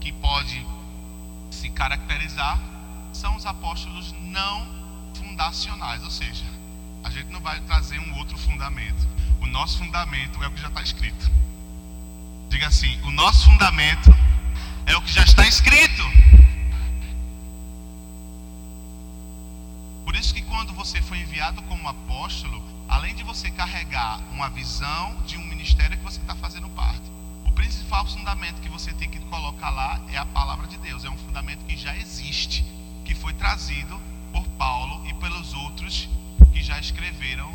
que 0.00 0.10
pode 0.10 0.66
se 1.50 1.68
caracterizar, 1.68 2.58
são 3.12 3.36
os 3.36 3.44
apóstolos 3.44 4.14
não 4.22 4.66
fundacionais, 5.14 6.02
ou 6.02 6.10
seja, 6.10 6.46
a 7.04 7.10
gente 7.10 7.30
não 7.30 7.40
vai 7.40 7.60
trazer 7.60 7.98
um 7.98 8.16
outro 8.16 8.38
fundamento. 8.38 9.06
O 9.42 9.46
nosso 9.46 9.76
fundamento 9.76 10.42
é 10.42 10.46
o 10.46 10.50
que 10.50 10.62
já 10.62 10.68
está 10.68 10.80
escrito. 10.80 11.30
Diga 12.48 12.68
assim: 12.68 12.98
o 13.02 13.10
nosso 13.10 13.44
fundamento 13.44 14.16
é 14.86 14.96
o 14.96 15.02
que 15.02 15.12
já 15.12 15.24
está 15.24 15.46
escrito. 15.46 16.02
Por 20.06 20.16
isso 20.16 20.32
que 20.32 20.40
quando 20.40 20.72
você 20.72 21.02
foi 21.02 21.18
enviado 21.18 21.60
como 21.64 21.86
apóstolo, 21.86 22.62
além 22.88 23.14
de 23.14 23.22
você 23.22 23.50
carregar 23.50 24.20
uma 24.32 24.48
visão 24.48 25.22
de 25.26 25.36
um 25.36 25.45
ministério 25.56 25.96
que 25.96 26.04
você 26.04 26.20
está 26.20 26.34
fazendo 26.36 26.68
parte, 26.70 27.02
o 27.44 27.52
principal 27.52 28.04
fundamento 28.06 28.60
que 28.60 28.68
você 28.68 28.92
tem 28.92 29.08
que 29.08 29.18
colocar 29.20 29.70
lá 29.70 30.00
é 30.12 30.18
a 30.18 30.26
palavra 30.26 30.66
de 30.66 30.76
Deus. 30.76 31.04
É 31.04 31.10
um 31.10 31.16
fundamento 31.16 31.64
que 31.64 31.76
já 31.76 31.96
existe, 31.96 32.62
que 33.04 33.14
foi 33.14 33.32
trazido 33.32 34.00
por 34.32 34.46
Paulo 34.50 35.02
e 35.08 35.14
pelos 35.14 35.54
outros 35.54 36.08
que 36.52 36.62
já 36.62 36.78
escreveram 36.78 37.50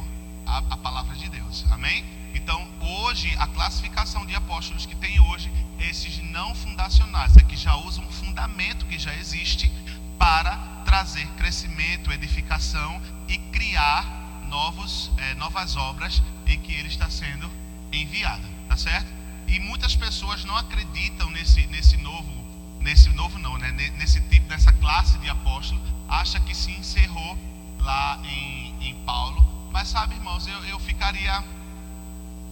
a, 0.46 0.58
a 0.58 0.78
palavra 0.78 1.16
de 1.16 1.30
Deus. 1.30 1.64
Amém? 1.72 2.04
Então, 2.34 2.68
hoje, 2.80 3.36
a 3.38 3.46
classificação 3.48 4.26
de 4.26 4.36
apóstolos 4.36 4.86
que 4.86 4.96
tem 4.96 5.20
hoje, 5.20 5.52
esses 5.80 6.18
não 6.24 6.56
fundacionais, 6.56 7.38
é 7.38 7.44
que 7.44 7.56
já 7.56 7.76
usam 7.76 8.04
um 8.04 8.12
fundamento 8.12 8.86
que 8.88 8.98
já 8.98 9.14
existe 9.16 9.72
para 10.18 10.58
trazer 10.86 11.28
crescimento, 11.38 12.12
edificação 12.12 13.00
e 13.28 13.38
criar 13.38 14.42
novos, 14.48 15.12
é, 15.18 15.36
novas 15.36 15.76
obras 15.76 16.22
em 16.48 16.60
que 16.60 16.74
ele 16.74 16.88
está 16.88 17.10
sendo 17.10 17.61
enviado, 17.92 18.48
tá 18.68 18.78
certo? 18.78 19.08
E 19.48 19.60
muitas 19.60 19.96
pessoas 19.96 20.46
não 20.46 20.56
acreditam 20.56 21.30
nesse, 21.32 21.66
nesse 21.68 21.98
novo, 21.98 22.32
nesse 22.80 23.10
novo 23.10 23.38
não, 23.40 23.58
né? 23.58 23.72
Nesse 23.98 24.22
tipo, 24.22 24.48
nessa 24.50 24.72
classe 24.74 25.18
de 25.20 25.30
apóstolo, 25.30 25.82
acha 26.08 26.40
que 26.40 26.56
se 26.56 26.72
encerrou 26.72 27.38
lá 27.80 28.20
em, 28.24 28.76
em 28.82 28.96
Paulo. 29.06 29.46
Mas 29.72 29.90
sabe, 29.90 30.16
irmãos, 30.16 30.48
eu, 30.48 30.64
eu 30.66 30.80
ficaria, 30.80 31.44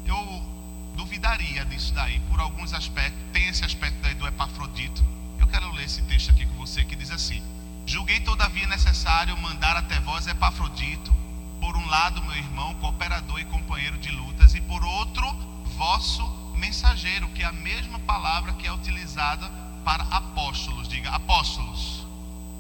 eu 0.06 0.44
duvidaria 0.96 1.66
disso 1.66 1.94
daí, 1.94 2.20
por 2.30 2.40
alguns 2.40 2.74
aspectos. 2.74 3.20
Tem 3.32 3.48
esse 3.48 3.64
aspecto 3.64 4.02
daí 4.02 4.16
do 4.16 4.28
Epafrodito. 4.28 5.04
Eu 5.40 5.48
quero 5.48 5.72
ler 5.72 5.86
esse 5.86 6.02
texto 6.04 6.32
aqui 6.32 6.46
com 6.46 6.56
você 6.56 6.84
que 6.84 6.96
diz 6.96 7.12
assim: 7.12 7.42
Julguei 7.86 8.20
todavia 8.20 8.68
necessário 8.68 9.38
mandar 9.38 9.78
até 9.78 10.00
vós 10.02 10.28
Epafrodito 10.28 11.16
por 11.60 11.76
um 11.76 11.86
lado, 11.88 12.22
meu 12.24 12.36
irmão, 12.36 12.74
cooperador 12.76 13.40
e 13.40 13.46
companheiro 13.46 13.98
de 13.98 14.12
lutas, 14.12 14.56
e 14.56 14.62
por 14.62 14.84
outro, 14.84 15.26
vosso 15.78 16.28
mensageiro, 16.56 17.28
que 17.30 17.44
é 17.44 17.46
a 17.46 17.52
mesma 17.52 18.00
palavra 18.00 18.54
que 18.54 18.68
é 18.68 18.72
utilizada 18.72 19.50
para 19.84 20.04
apóstolos, 20.04 20.88
diga 20.88 21.10
apóstolos, 21.12 22.06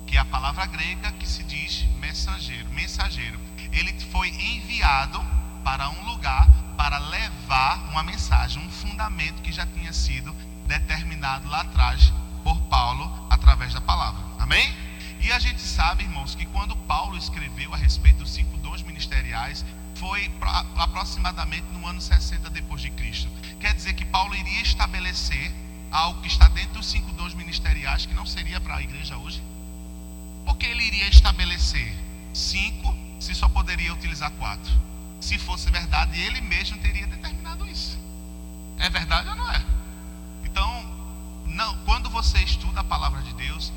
que 0.07 0.17
é 0.17 0.19
a 0.19 0.25
palavra 0.25 0.65
grega 0.65 1.11
que 1.13 1.27
se 1.27 1.43
diz 1.43 1.83
mensageiro, 1.99 2.69
mensageiro. 2.71 3.39
Ele 3.71 3.93
foi 4.11 4.29
enviado 4.29 5.23
para 5.63 5.89
um 5.89 6.05
lugar 6.05 6.47
para 6.77 6.97
levar 6.97 7.89
uma 7.91 8.03
mensagem, 8.03 8.63
um 8.65 8.69
fundamento 8.69 9.41
que 9.41 9.51
já 9.51 9.65
tinha 9.65 9.93
sido 9.93 10.33
determinado 10.65 11.47
lá 11.49 11.61
atrás 11.61 12.11
por 12.43 12.59
Paulo 12.61 13.27
através 13.29 13.73
da 13.73 13.81
palavra. 13.81 14.23
Amém? 14.39 14.88
E 15.19 15.31
a 15.31 15.39
gente 15.39 15.61
sabe, 15.61 16.03
irmãos, 16.03 16.33
que 16.35 16.45
quando 16.45 16.75
Paulo 16.75 17.17
escreveu 17.17 17.73
a 17.73 17.77
respeito 17.77 18.19
dos 18.19 18.31
cinco 18.31 18.57
dons 18.57 18.81
ministeriais, 18.81 19.65
foi 19.95 20.31
aproximadamente 20.77 21.67
no 21.73 21.85
ano 21.85 21.99
60 21.99 22.49
depois 22.49 22.81
de 22.81 22.89
Cristo. 22.91 23.29
Quer 23.59 23.73
dizer 23.73 23.93
que 23.93 24.05
Paulo 24.05 24.33
iria 24.35 24.61
estabelecer 24.61 25.53
algo 25.91 26.21
que 26.21 26.27
está 26.27 26.47
dentro 26.47 26.73
dos 26.73 26.87
cinco 26.87 27.11
dons 27.13 27.33
ministeriais 27.33 28.05
que 28.05 28.13
não 28.13 28.25
seria 28.25 28.61
para 28.61 28.75
a 28.75 28.81
igreja 28.81 29.17
hoje? 29.17 29.43
Porque 30.45 30.65
ele 30.65 30.83
iria 30.83 31.07
estabelecer 31.09 31.93
cinco 32.33 32.95
se 33.19 33.35
só 33.35 33.49
poderia 33.49 33.93
utilizar 33.93 34.31
quatro. 34.31 34.71
Se 35.19 35.37
fosse 35.37 35.69
verdade, 35.69 36.17
ele 36.17 36.39
mesmo 36.41 36.77
teria 36.77 37.05
determinado 37.05 37.67
isso. 37.67 37.99
É 38.77 38.89
verdade 38.89 39.27
ou 39.27 39.35
não 39.35 39.51
é? 39.51 39.65
Então, 40.45 40.97
não, 41.45 41.77
quando 41.79 42.09
você 42.09 42.39
estuda 42.39 42.79
a 42.79 42.83
palavra 42.83 43.21
de 43.21 43.33
Deus, 43.33 43.73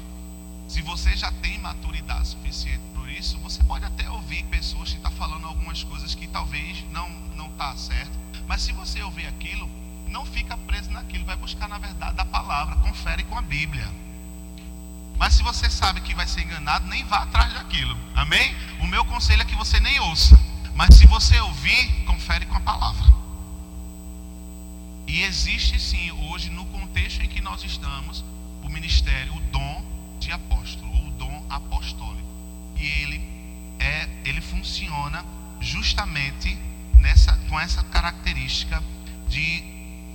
se 0.72 0.80
você 0.80 1.14
já 1.14 1.30
tem 1.30 1.58
maturidade 1.58 2.28
suficiente 2.28 2.80
por 2.94 3.06
isso, 3.06 3.38
você 3.40 3.62
pode 3.62 3.84
até 3.84 4.08
ouvir 4.08 4.42
pessoas 4.44 4.88
que 4.88 4.96
estão 4.96 5.10
tá 5.10 5.16
falando 5.18 5.46
algumas 5.46 5.84
coisas 5.84 6.14
que 6.14 6.26
talvez 6.26 6.82
não 6.90 7.10
não 7.36 7.50
tá 7.50 7.76
certo. 7.76 8.18
Mas 8.48 8.62
se 8.62 8.72
você 8.72 9.02
ouvir 9.02 9.26
aquilo, 9.26 9.68
não 10.08 10.24
fica 10.24 10.56
preso 10.56 10.90
naquilo, 10.90 11.26
vai 11.26 11.36
buscar 11.36 11.68
na 11.68 11.76
verdade 11.76 12.18
a 12.18 12.24
palavra, 12.24 12.76
confere 12.76 13.22
com 13.24 13.36
a 13.36 13.42
Bíblia. 13.42 13.86
Mas 15.18 15.34
se 15.34 15.42
você 15.42 15.68
sabe 15.68 16.00
que 16.00 16.14
vai 16.14 16.26
ser 16.26 16.40
enganado, 16.40 16.88
nem 16.88 17.04
vá 17.04 17.18
atrás 17.18 17.52
daquilo. 17.52 17.94
Amém? 18.14 18.56
O 18.80 18.86
meu 18.86 19.04
conselho 19.04 19.42
é 19.42 19.44
que 19.44 19.54
você 19.54 19.78
nem 19.78 20.00
ouça. 20.00 20.40
Mas 20.74 20.94
se 20.94 21.06
você 21.06 21.38
ouvir, 21.38 22.04
confere 22.06 22.46
com 22.46 22.56
a 22.56 22.60
palavra. 22.60 23.12
E 25.06 25.20
existe 25.20 25.78
sim, 25.78 26.10
hoje, 26.12 26.48
no 26.48 26.64
contexto 26.64 27.22
em 27.22 27.28
que 27.28 27.42
nós 27.42 27.62
estamos, 27.62 28.24
o 28.62 28.70
ministério, 28.70 29.36
o 29.36 29.40
dom 29.52 29.81
de 30.22 30.32
apóstolo, 30.32 30.92
ou 30.94 31.10
dom 31.12 31.46
apostólico. 31.50 32.28
E 32.76 32.86
ele 32.86 33.20
é, 33.78 34.08
ele 34.24 34.40
funciona 34.40 35.24
justamente 35.60 36.56
nessa, 36.94 37.36
com 37.48 37.58
essa 37.58 37.82
característica 37.84 38.82
de 39.28 39.62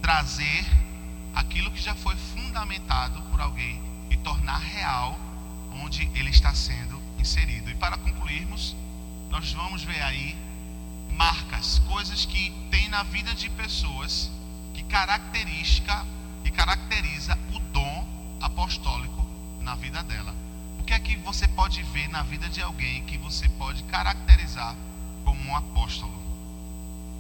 trazer 0.02 0.66
aquilo 1.36 1.70
que 1.72 1.82
já 1.82 1.94
foi 1.94 2.16
fundamentado 2.16 3.22
por 3.24 3.42
alguém 3.42 3.82
e 4.10 4.18
tornar 4.18 4.60
real 4.60 5.20
onde 5.84 6.10
ele 6.16 6.30
está 6.30 6.54
sendo 6.54 7.02
inserido. 7.20 7.70
E 7.70 7.76
para 7.76 7.98
concluirmos, 7.98 8.76
nós 9.30 9.52
vamos 9.52 9.84
ver 9.84 10.02
aí 10.02 10.36
marcas, 11.12 11.80
coisas 11.80 12.26
que 12.26 12.52
tem 12.72 12.88
na 12.88 13.04
vida 13.04 13.34
de 13.36 13.50
pessoas 13.50 14.32
que 14.74 14.84
característica 14.84 16.06
e 16.46 16.52
caracteriza 16.52 17.38
o 17.54 17.60
dom 17.60 18.08
apostólico 18.42 19.27
na 19.68 19.76
vida 19.76 20.02
dela. 20.02 20.34
O 20.80 20.84
que 20.84 20.94
é 20.94 21.00
que 21.00 21.18
você 21.18 21.46
pode 21.46 21.84
ver 21.84 22.08
na 22.08 22.24
vida 22.24 22.48
de 22.48 22.62
alguém 22.62 23.04
que 23.04 23.18
você 23.18 23.50
pode 23.50 23.84
caracterizar 23.84 24.74
como 25.26 25.44
um 25.44 25.56
apóstolo? 25.58 26.16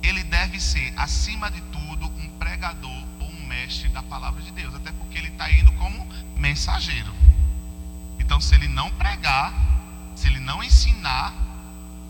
Ele 0.01 0.23
deve 0.23 0.57
ser, 0.57 0.93
acima 0.95 1.51
de 1.51 1.59
tudo, 1.59 2.05
um 2.05 2.29
pregador 2.39 3.03
ou 3.19 3.29
um 3.29 3.45
mestre 3.47 3.89
da 3.89 4.01
palavra 4.01 4.41
de 4.41 4.51
Deus, 4.51 4.73
até 4.73 4.93
porque 4.93 5.17
ele 5.17 5.27
está 5.27 5.51
indo 5.51 5.73
como 5.73 6.07
mensageiro. 6.37 7.13
Então, 8.17 8.39
se 8.39 8.55
ele 8.55 8.69
não 8.69 8.89
pregar, 8.91 9.53
se 10.15 10.27
ele 10.27 10.39
não 10.39 10.63
ensinar, 10.63 11.33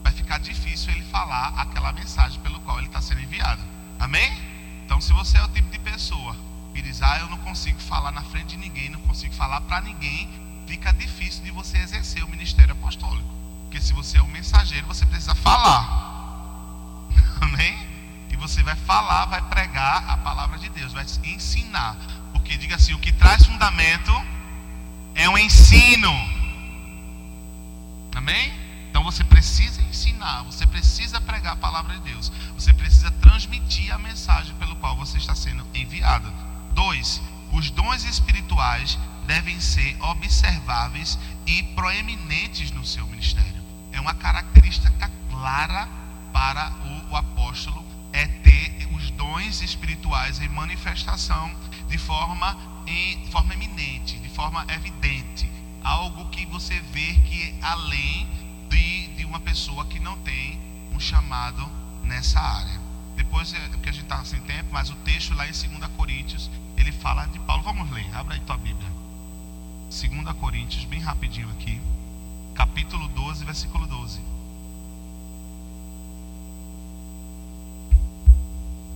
vai 0.04 0.12
ficar 0.12 0.38
difícil 0.38 0.92
ele 0.92 1.04
falar 1.06 1.48
aquela 1.58 1.92
mensagem 1.94 2.40
pelo 2.42 2.60
qual 2.60 2.78
ele 2.78 2.88
está 2.88 3.02
sendo 3.02 3.22
enviado. 3.22 3.64
Amém? 4.00 4.32
Então, 4.86 5.02
se 5.02 5.12
você 5.14 5.40
é 5.40 5.44
o 5.44 5.48
tipo 5.48 5.72
de 5.72 5.80
pessoa 5.80 6.47
diz, 6.82 7.02
ah, 7.02 7.20
eu 7.20 7.30
não 7.30 7.38
consigo 7.40 7.80
falar 7.80 8.12
na 8.12 8.22
frente 8.24 8.50
de 8.50 8.58
ninguém, 8.58 8.90
não 8.90 9.00
consigo 9.02 9.34
falar 9.34 9.62
para 9.62 9.82
ninguém, 9.82 10.30
fica 10.68 10.92
difícil 10.94 11.44
de 11.44 11.52
você 11.52 11.78
exercer 11.78 12.24
o 12.24 12.28
ministério 12.28 12.74
apostólico. 12.74 13.28
Porque 13.64 13.82
se 13.82 13.94
você 13.94 14.18
é 14.18 14.24
um 14.24 14.28
mensageiro, 14.28 14.88
você 14.88 15.06
precisa 15.06 15.36
falar. 15.36 17.08
Amém? 17.42 17.78
E 18.30 18.36
você 18.36 18.62
vai 18.64 18.76
falar, 18.76 19.26
vai 19.26 19.42
pregar 19.42 20.10
a 20.10 20.18
palavra 20.18 20.58
de 20.58 20.70
Deus, 20.70 20.94
vai 20.94 21.06
ensinar. 21.24 21.98
Porque 22.32 22.58
diga 22.58 22.76
assim, 22.76 22.94
o 22.94 23.00
que 23.00 23.12
traz 23.12 23.46
fundamento 23.46 24.12
é 25.16 25.30
um 25.30 25.38
ensino. 25.38 26.12
Amém? 28.16 28.54
Então 28.90 29.04
você 29.04 29.24
precisa 29.24 29.82
ensinar, 29.84 30.44
você 30.44 30.66
precisa 30.66 31.22
pregar 31.22 31.54
a 31.54 31.58
palavra 31.58 31.94
de 31.96 32.02
Deus, 32.02 32.32
você 32.56 32.74
precisa 32.74 33.12
transmitir 33.12 33.94
a 33.94 33.98
mensagem 33.98 34.56
pelo 34.56 34.76
qual 34.78 34.96
você 34.96 35.18
está 35.18 35.36
sendo 35.36 35.66
enviado. 35.74 36.34
Dois, 36.88 37.22
os 37.52 37.70
dons 37.70 38.06
espirituais 38.06 38.98
devem 39.26 39.60
ser 39.60 40.02
observáveis 40.02 41.20
e 41.46 41.62
proeminentes 41.62 42.72
no 42.72 42.86
seu 42.86 43.06
ministério. 43.08 43.62
É 43.92 44.00
uma 44.00 44.14
característica 44.14 45.12
clara 45.30 45.86
para 46.32 46.72
o, 46.86 47.12
o 47.12 47.16
apóstolo 47.18 47.86
é 48.14 48.26
ter 48.26 48.88
os 48.94 49.12
dons 49.12 49.62
espirituais 49.62 50.40
em 50.40 50.48
manifestação 50.48 51.54
de 51.90 51.98
forma 51.98 52.58
em 52.88 53.30
forma 53.32 53.54
eminente, 53.54 54.18
de 54.20 54.30
forma 54.30 54.66
evidente, 54.70 55.52
algo 55.84 56.30
que 56.30 56.46
você 56.46 56.80
vê 56.94 57.16
que 57.16 57.50
é 57.50 57.66
além 57.66 58.30
de, 58.70 59.08
de 59.08 59.26
uma 59.26 59.42
pessoa 59.42 59.84
que 59.88 60.00
não 60.00 60.16
tem 60.20 60.58
um 60.94 61.00
chamado 61.02 61.70
nessa 62.04 62.40
área. 62.40 62.80
Depois, 63.18 63.54
é 63.54 63.60
porque 63.70 63.90
a 63.90 63.92
gente 63.92 64.04
está 64.04 64.24
sem 64.24 64.40
tempo, 64.42 64.70
mas 64.72 64.90
o 64.90 64.96
texto 64.98 65.34
lá 65.34 65.46
em 65.46 65.52
2 65.52 65.92
Coríntios, 65.98 66.50
ele 66.78 66.92
fala 66.92 67.26
de 67.26 67.40
Paulo. 67.40 67.64
Vamos 67.64 67.90
ler, 67.92 68.08
abra 68.16 68.36
aí 68.36 68.40
tua 68.42 68.58
Bíblia. 68.58 68.90
2 69.90 70.38
Coríntios, 70.38 70.86
bem 70.86 71.00
rapidinho 71.00 71.50
aqui, 71.52 71.82
capítulo 72.54 73.08
12, 73.10 73.46
versículo 73.46 73.88
12. 73.88 74.20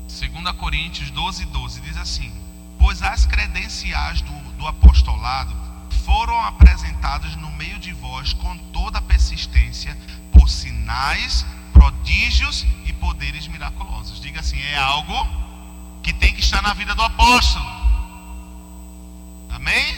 2 0.07 0.55
Coríntios 0.57 1.09
12, 1.09 1.45
12 1.45 1.81
diz 1.81 1.97
assim: 1.97 2.31
Pois 2.77 3.01
as 3.01 3.25
credenciais 3.25 4.21
do, 4.21 4.33
do 4.57 4.67
apostolado 4.67 5.55
foram 6.05 6.39
apresentadas 6.41 7.35
no 7.35 7.50
meio 7.51 7.79
de 7.79 7.93
vós 7.93 8.33
com 8.33 8.57
toda 8.73 9.01
persistência, 9.01 9.97
por 10.31 10.50
sinais, 10.50 11.45
prodígios 11.71 12.65
e 12.85 12.93
poderes 12.93 13.47
miraculosos. 13.47 14.19
Diga 14.19 14.41
assim: 14.41 14.59
é 14.59 14.77
algo 14.77 15.40
que 16.01 16.13
tem 16.13 16.34
que 16.34 16.41
estar 16.41 16.62
na 16.62 16.74
vida 16.74 16.93
do 16.96 17.01
apóstolo. 17.01 17.65
Amém? 19.50 19.96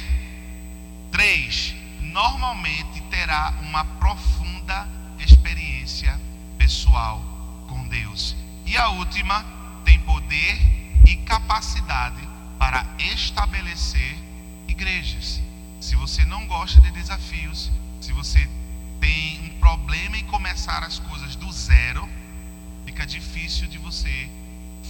3. 1.11 1.75
Normalmente 2.01 3.01
terá 3.09 3.53
uma 3.61 3.85
profunda 3.85 4.87
experiência 5.19 6.19
pessoal 6.57 7.21
com 7.67 7.87
Deus. 7.87 8.35
E 8.65 8.77
a 8.77 8.89
última, 8.89 9.45
tem 9.85 9.99
poder 9.99 10.59
e 11.07 11.15
capacidade 11.17 12.27
para 12.57 12.85
estabelecer 12.97 14.17
igrejas. 14.67 15.41
Se 15.79 15.95
você 15.95 16.25
não 16.25 16.45
gosta 16.47 16.79
de 16.81 16.91
desafios, 16.91 17.71
se 17.99 18.11
você 18.13 18.49
tem 18.99 19.39
um 19.41 19.59
problema 19.59 20.17
em 20.17 20.25
começar 20.25 20.83
as 20.83 20.99
coisas 20.99 21.35
do 21.35 21.51
zero, 21.51 22.07
fica 22.85 23.05
difícil 23.05 23.67
de 23.67 23.77
você 23.77 24.29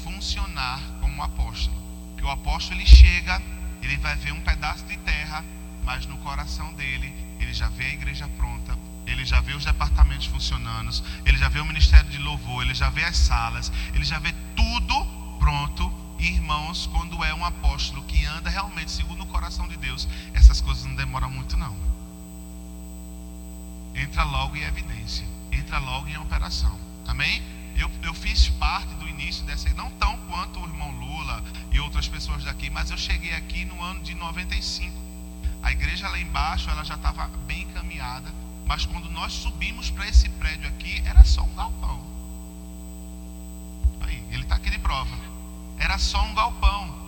funcionar 0.03 0.79
como 0.99 1.23
apóstolo. 1.23 1.75
Porque 2.11 2.25
o 2.25 2.29
apóstolo 2.29 2.79
ele 2.79 2.87
chega, 2.87 3.41
ele 3.81 3.97
vai 3.97 4.15
ver 4.15 4.31
um 4.33 4.41
pedaço 4.41 4.85
de 4.85 4.97
terra, 4.97 5.43
mas 5.83 6.05
no 6.05 6.17
coração 6.17 6.73
dele, 6.73 7.13
ele 7.39 7.53
já 7.53 7.67
vê 7.69 7.85
a 7.85 7.93
igreja 7.93 8.27
pronta, 8.37 8.77
ele 9.05 9.25
já 9.25 9.41
vê 9.41 9.53
os 9.53 9.65
departamentos 9.65 10.27
funcionando, 10.27 10.91
ele 11.25 11.37
já 11.37 11.49
vê 11.49 11.59
o 11.59 11.65
ministério 11.65 12.09
de 12.09 12.17
louvor, 12.17 12.63
ele 12.63 12.73
já 12.73 12.89
vê 12.89 13.03
as 13.03 13.17
salas, 13.17 13.71
ele 13.93 14.05
já 14.05 14.19
vê 14.19 14.33
tudo 14.55 15.05
pronto. 15.39 15.91
Irmãos, 16.19 16.87
quando 16.87 17.21
é 17.23 17.33
um 17.33 17.43
apóstolo 17.43 18.01
que 18.03 18.25
anda 18.25 18.49
realmente 18.49 18.91
segundo 18.91 19.23
o 19.23 19.27
coração 19.27 19.67
de 19.67 19.75
Deus, 19.75 20.07
essas 20.33 20.61
coisas 20.61 20.85
não 20.85 20.95
demoram 20.95 21.29
muito 21.29 21.57
não. 21.57 21.75
Entra 23.93 24.23
logo 24.23 24.55
em 24.55 24.63
evidência, 24.63 25.25
entra 25.51 25.79
logo 25.79 26.07
em 26.07 26.17
operação. 26.17 26.79
Amém? 27.05 27.43
Eu, 27.75 27.89
eu 28.03 28.13
fiz 28.13 28.49
parte 28.49 28.93
do 28.95 29.07
início 29.07 29.43
dessa, 29.45 29.69
não 29.73 29.89
tão 29.91 30.17
quanto 30.27 30.59
o 30.59 30.65
irmão 30.65 30.91
Lula 30.91 31.43
e 31.71 31.79
outras 31.79 32.07
pessoas 32.07 32.43
daqui, 32.43 32.69
mas 32.69 32.91
eu 32.91 32.97
cheguei 32.97 33.33
aqui 33.33 33.65
no 33.65 33.81
ano 33.81 34.01
de 34.01 34.13
95. 34.13 34.95
A 35.61 35.71
igreja 35.71 36.09
lá 36.09 36.19
embaixo, 36.19 36.69
ela 36.69 36.83
já 36.83 36.95
estava 36.95 37.27
bem 37.47 37.61
encaminhada, 37.61 38.33
mas 38.65 38.85
quando 38.85 39.09
nós 39.09 39.33
subimos 39.33 39.89
para 39.89 40.07
esse 40.07 40.29
prédio 40.29 40.67
aqui, 40.67 41.01
era 41.05 41.23
só 41.23 41.43
um 41.43 41.55
galpão. 41.55 42.03
Aí, 44.01 44.23
ele 44.29 44.43
está 44.43 44.55
aqui 44.55 44.69
de 44.69 44.79
prova. 44.79 45.15
Era 45.77 45.97
só 45.97 46.23
um 46.25 46.33
galpão. 46.33 47.03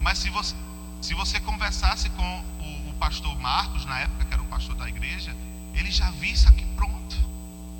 Mas 0.00 0.18
se 0.18 0.30
você, 0.30 0.54
se 1.00 1.14
você 1.14 1.40
conversasse 1.40 2.08
com 2.10 2.44
o, 2.60 2.90
o 2.90 2.94
pastor 2.94 3.38
Marcos, 3.38 3.84
na 3.84 4.00
época 4.00 4.24
que 4.24 4.32
era 4.32 4.42
o 4.42 4.46
pastor 4.46 4.76
da 4.76 4.88
igreja, 4.88 5.36
ele 5.74 5.90
já 5.90 6.10
viu 6.12 6.32
isso 6.32 6.48
aqui 6.48 6.64
pronto. 6.76 6.97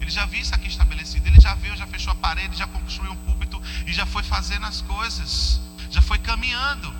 Ele 0.09 0.15
já 0.15 0.25
viu 0.25 0.41
isso 0.41 0.55
aqui 0.55 0.69
estabelecido. 0.69 1.27
Ele 1.27 1.39
já 1.39 1.55
viu, 1.55 1.77
já 1.77 1.87
fechou 1.87 2.11
a 2.11 2.17
parede, 2.17 2.57
já 2.57 2.67
construiu 2.67 3.13
um 3.13 3.17
púlpito 3.17 3.63
e 3.87 3.93
já 3.93 4.07
foi 4.07 4.23
fazendo 4.23 4.65
as 4.65 4.81
coisas. 4.81 5.61
Já 5.91 6.01
foi 6.01 6.17
caminhando. 6.17 6.95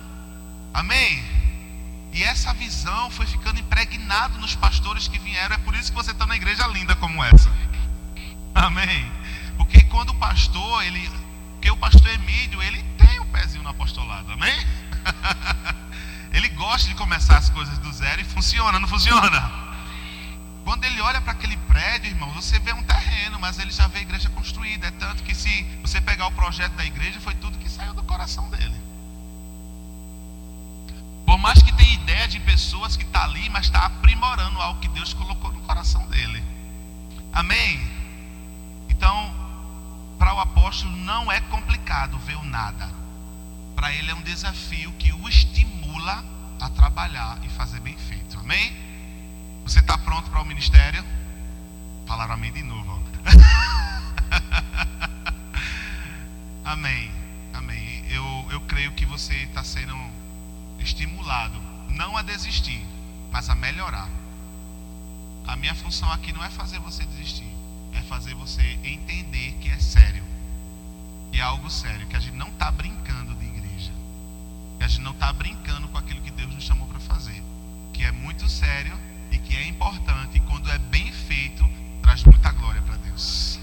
Amém? 0.71 1.23
E 2.13 2.23
essa 2.23 2.53
visão 2.53 3.09
foi 3.09 3.25
ficando 3.25 3.59
impregnado 3.59 4.37
nos 4.37 4.55
pastores 4.55 5.07
que 5.07 5.17
vieram. 5.17 5.55
É 5.55 5.57
por 5.57 5.73
isso 5.73 5.91
que 5.91 5.97
você 5.97 6.11
está 6.11 6.27
na 6.27 6.35
igreja 6.35 6.67
linda 6.67 6.95
como 6.97 7.23
essa. 7.23 7.51
Amém. 8.53 9.11
Porque 9.57 9.81
quando 9.85 10.11
o 10.11 10.15
pastor, 10.15 10.83
ele, 10.83 11.09
porque 11.53 11.71
o 11.71 11.77
pastor 11.77 12.07
Emílio, 12.09 12.61
ele 12.61 12.83
tem 12.95 13.19
um 13.21 13.25
pezinho 13.25 13.63
no 13.63 13.69
apostolado. 13.69 14.31
Amém? 14.33 14.67
ele 16.31 16.49
gosta 16.49 16.87
de 16.87 16.93
começar 16.93 17.37
as 17.37 17.49
coisas 17.49 17.75
do 17.79 17.91
zero 17.91 18.21
e 18.21 18.25
funciona, 18.25 18.79
não 18.79 18.87
funciona? 18.87 19.68
Quando 20.69 20.83
ele 20.83 21.01
olha 21.01 21.19
para 21.19 21.31
aquele 21.31 21.57
prédio, 21.57 22.11
irmão, 22.11 22.31
você 22.31 22.59
vê 22.59 22.71
um 22.73 22.83
terreno, 22.83 23.39
mas 23.39 23.57
ele 23.57 23.71
já 23.71 23.87
vê 23.87 23.97
a 23.97 24.01
igreja 24.03 24.29
construída. 24.29 24.85
É 24.85 24.91
tanto 24.91 25.23
que 25.23 25.33
se 25.33 25.63
você 25.81 25.99
pegar 25.99 26.27
o 26.27 26.31
projeto 26.31 26.73
da 26.73 26.85
igreja, 26.85 27.19
foi 27.19 27.33
tudo 27.33 27.57
que 27.57 27.67
saiu 27.67 27.91
do 27.95 28.03
coração 28.03 28.47
dele. 28.51 28.79
Por 31.25 31.39
mais 31.39 31.59
que 31.63 31.73
tenha 31.73 31.95
ideia 31.95 32.27
de 32.27 32.39
pessoas 32.41 32.95
que 32.95 33.03
está 33.03 33.23
ali, 33.23 33.49
mas 33.49 33.65
está 33.65 33.87
aprimorando 33.87 34.61
algo 34.61 34.79
que 34.79 34.87
Deus 34.89 35.11
colocou 35.11 35.51
no 35.51 35.59
coração 35.61 36.05
dele. 36.05 36.43
Amém? 37.33 37.89
Então, 38.89 39.33
para 40.19 40.35
o 40.35 40.39
apóstolo 40.39 40.95
não 40.97 41.31
é 41.31 41.41
complicado 41.41 42.19
ver 42.19 42.35
o 42.35 42.43
nada. 42.43 42.93
Para 43.75 43.91
ele 43.91 44.11
é 44.11 44.13
um 44.13 44.21
desafio 44.21 44.91
que 44.99 45.11
o 45.13 45.27
estimula 45.27 46.23
a 46.61 46.69
trabalhar 46.69 47.39
e 47.41 47.49
fazer 47.49 47.79
bem 47.79 47.97
feito. 47.97 48.37
Amém? 48.37 48.88
Você 49.69 49.81
está 49.81 49.99
pronto 49.99 50.31
para 50.31 50.41
o 50.41 50.45
ministério? 50.45 51.05
Falaram 52.07 52.33
amém 52.33 52.51
de 52.51 52.63
novo. 52.63 52.99
amém. 56.65 57.11
Amém. 57.53 58.03
Eu, 58.09 58.47
eu 58.49 58.61
creio 58.61 58.91
que 58.93 59.05
você 59.05 59.35
está 59.35 59.63
sendo 59.63 59.95
estimulado, 60.79 61.61
não 61.87 62.17
a 62.17 62.23
desistir, 62.23 62.83
mas 63.31 63.47
a 63.47 63.53
melhorar. 63.53 64.09
A 65.45 65.55
minha 65.55 65.75
função 65.75 66.11
aqui 66.11 66.33
não 66.33 66.43
é 66.43 66.49
fazer 66.49 66.79
você 66.79 67.05
desistir, 67.05 67.55
é 67.93 68.01
fazer 68.01 68.33
você 68.33 68.63
entender 68.83 69.51
que 69.61 69.69
é 69.69 69.77
sério. 69.77 70.23
Que 71.31 71.39
é 71.39 71.43
algo 71.43 71.69
sério, 71.69 72.07
que 72.07 72.15
a 72.15 72.19
gente 72.19 72.35
não 72.35 72.47
está 72.47 72.71
brincando 72.71 73.35
de 73.35 73.45
igreja. 73.45 73.91
Que 74.79 74.85
a 74.85 74.87
gente 74.87 75.01
não 75.01 75.11
está 75.11 75.31
brincando 75.31 75.87
com 75.89 75.97
aquilo 75.99 76.21
que 76.21 76.31
Deus 76.31 76.51
nos 76.55 76.63
chamou 76.63 76.87
para 76.87 76.99
fazer. 76.99 77.43
Que 77.93 78.03
é 78.03 78.11
muito 78.11 78.49
sério 78.49 78.97
e 79.31 79.37
que 79.37 79.55
é 79.55 79.67
importante. 79.67 80.37
E 80.37 80.39
quando 80.41 80.69
é 80.71 80.77
bem 80.77 81.11
feito, 81.11 81.67
traz 82.01 82.23
muita 82.23 82.51
glória 82.51 82.81
para 82.81 82.97
Deus. 82.97 83.59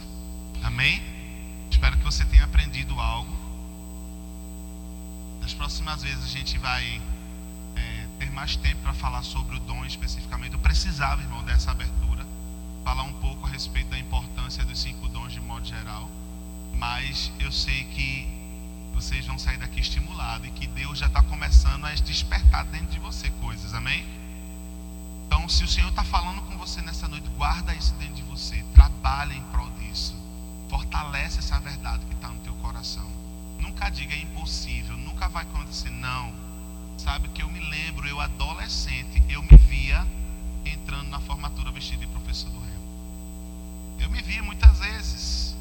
Amém? 0.62 1.02
Espero 1.70 1.96
que 1.96 2.04
você 2.04 2.24
tenha 2.24 2.44
aprendido 2.44 2.98
algo. 3.00 3.36
Nas 5.40 5.54
próximas 5.54 6.02
vezes 6.02 6.24
a 6.24 6.28
gente 6.28 6.58
vai 6.58 7.00
é, 7.76 8.06
terminar 8.18 8.36
mais 8.36 8.54
tempo 8.56 8.82
para 8.82 8.92
falar 8.92 9.22
sobre 9.22 9.56
o 9.56 9.60
dom 9.60 9.84
especificamente. 9.84 10.52
Eu 10.52 10.58
precisava, 10.58 11.22
irmão, 11.22 11.42
dessa 11.44 11.70
abertura, 11.70 12.26
falar 12.84 13.02
um 13.04 13.12
pouco 13.14 13.46
a 13.46 13.50
respeito 13.50 13.88
da 13.88 13.98
importância 13.98 14.64
dos 14.64 14.78
cinco 14.78 15.08
dons 15.08 15.32
de 15.32 15.40
modo 15.40 15.66
geral. 15.66 16.10
Mas 16.74 17.32
eu 17.40 17.50
sei 17.50 17.84
que 17.84 18.28
vocês 18.94 19.26
vão 19.26 19.38
sair 19.38 19.56
daqui 19.56 19.80
estimulados 19.80 20.46
e 20.46 20.50
que 20.50 20.66
Deus 20.66 20.98
já 20.98 21.06
está 21.06 21.22
começando 21.22 21.86
a 21.86 21.94
despertar 21.94 22.64
dentro 22.66 22.88
de 22.88 22.98
você 22.98 23.30
coisas, 23.30 23.74
amém? 23.74 24.04
Então, 25.36 25.50
se 25.50 25.64
o 25.64 25.68
Senhor 25.68 25.90
está 25.90 26.02
falando 26.02 26.40
com 26.40 26.56
você 26.56 26.80
nessa 26.80 27.06
noite, 27.06 27.28
guarda 27.36 27.74
isso 27.74 27.92
dentro 27.96 28.14
de 28.14 28.22
você, 28.22 28.64
trabalhe 28.72 29.36
em 29.36 29.42
prol 29.42 29.70
disso, 29.72 30.16
fortalece 30.66 31.40
essa 31.40 31.60
verdade 31.60 32.06
que 32.06 32.14
está 32.14 32.28
no 32.28 32.40
teu 32.40 32.54
coração. 32.54 33.06
Nunca 33.60 33.90
diga 33.90 34.14
é 34.14 34.18
impossível, 34.18 34.96
nunca 34.96 35.28
vai 35.28 35.42
acontecer, 35.42 35.90
não. 35.90 36.32
Sabe 36.96 37.28
que 37.28 37.42
eu 37.42 37.50
me 37.50 37.60
lembro, 37.60 38.08
eu 38.08 38.18
adolescente, 38.18 39.22
eu 39.28 39.42
me 39.42 39.58
via 39.68 40.06
entrando 40.64 41.10
na 41.10 41.20
formatura 41.20 41.70
vestido 41.70 42.00
de 42.00 42.06
professor 42.06 42.48
do 42.48 42.58
remo. 42.58 42.86
Eu 44.00 44.08
me 44.08 44.22
via 44.22 44.42
muitas 44.42 44.78
vezes 44.78 45.54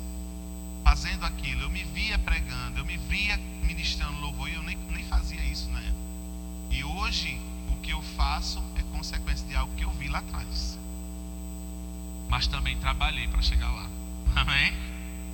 fazendo 0.85 1.25
aquilo, 1.25 1.63
eu 1.63 1.69
me 1.69 1.83
via 1.83 2.17
pregando, 2.17 2.79
eu 2.79 2.85
me 2.85 2.95
via 2.95 3.37
ministrando 3.61 4.21
louvor 4.21 4.47
e 4.47 4.53
eu 4.53 4.63
nem, 4.63 4.77
nem 4.89 5.03
fazia 5.03 5.43
isso 5.43 5.69
na 5.69 5.81
época. 5.81 5.99
E 6.71 6.81
hoje 6.85 7.37
o 7.69 7.75
que 7.77 7.91
eu 7.91 8.01
faço 8.01 8.63
é 8.75 8.81
consequência 8.95 9.47
de 9.47 9.55
algo 9.55 9.73
que 9.75 9.85
eu 9.85 9.91
vi 9.91 10.07
lá 10.07 10.19
atrás. 10.19 10.77
Mas 12.29 12.47
também 12.47 12.77
trabalhei 12.77 13.27
para 13.27 13.41
chegar 13.41 13.71
lá. 13.71 13.89
Amém? 14.35 14.73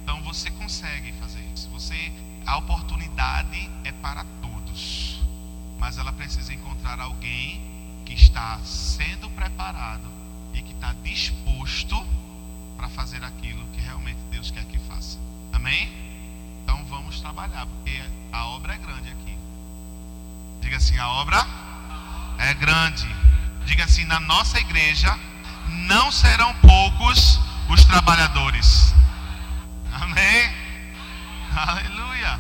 Então 0.04 0.22
você 0.24 0.50
consegue 0.52 1.12
fazer 1.14 1.42
isso. 1.54 1.70
Você 1.70 2.12
a 2.46 2.58
oportunidade 2.58 3.70
é 3.84 3.92
para 3.92 4.24
todos. 4.42 5.20
Mas 5.80 5.98
ela 5.98 6.12
precisa 6.12 6.54
encontrar 6.54 7.00
alguém 7.00 7.62
que 8.06 8.14
está 8.14 8.60
sendo 8.60 9.30
preparado 9.32 10.10
e 10.54 10.62
que 10.62 10.74
está 10.74 10.94
disposto 11.04 12.06
para 12.78 12.90
fazer 12.90 13.24
aquilo 13.24 13.66
que 13.68 13.82
realmente 13.82 14.20
Deus 14.30 14.52
quer 14.52 14.66
que 14.66 14.78
faça. 14.80 15.18
Amém? 15.54 15.92
Então 16.64 16.84
vamos 16.86 17.20
trabalhar, 17.20 17.66
porque 17.66 18.02
a 18.32 18.48
obra 18.48 18.76
é 18.76 18.78
grande 18.78 19.10
aqui. 19.10 19.38
Diga 20.62 20.78
assim: 20.78 20.98
a 20.98 21.10
obra 21.10 21.38
é 22.42 22.54
grande. 22.54 23.08
Diga 23.66 23.86
assim: 23.86 24.06
na 24.06 24.20
nossa 24.20 24.60
igreja 24.60 25.18
não 25.88 26.12
serão 26.12 26.54
poucos 26.56 27.40
os 27.70 27.86
trabalhadores. 27.86 28.94
Amém? 29.94 30.54
Aleluia. 31.56 32.40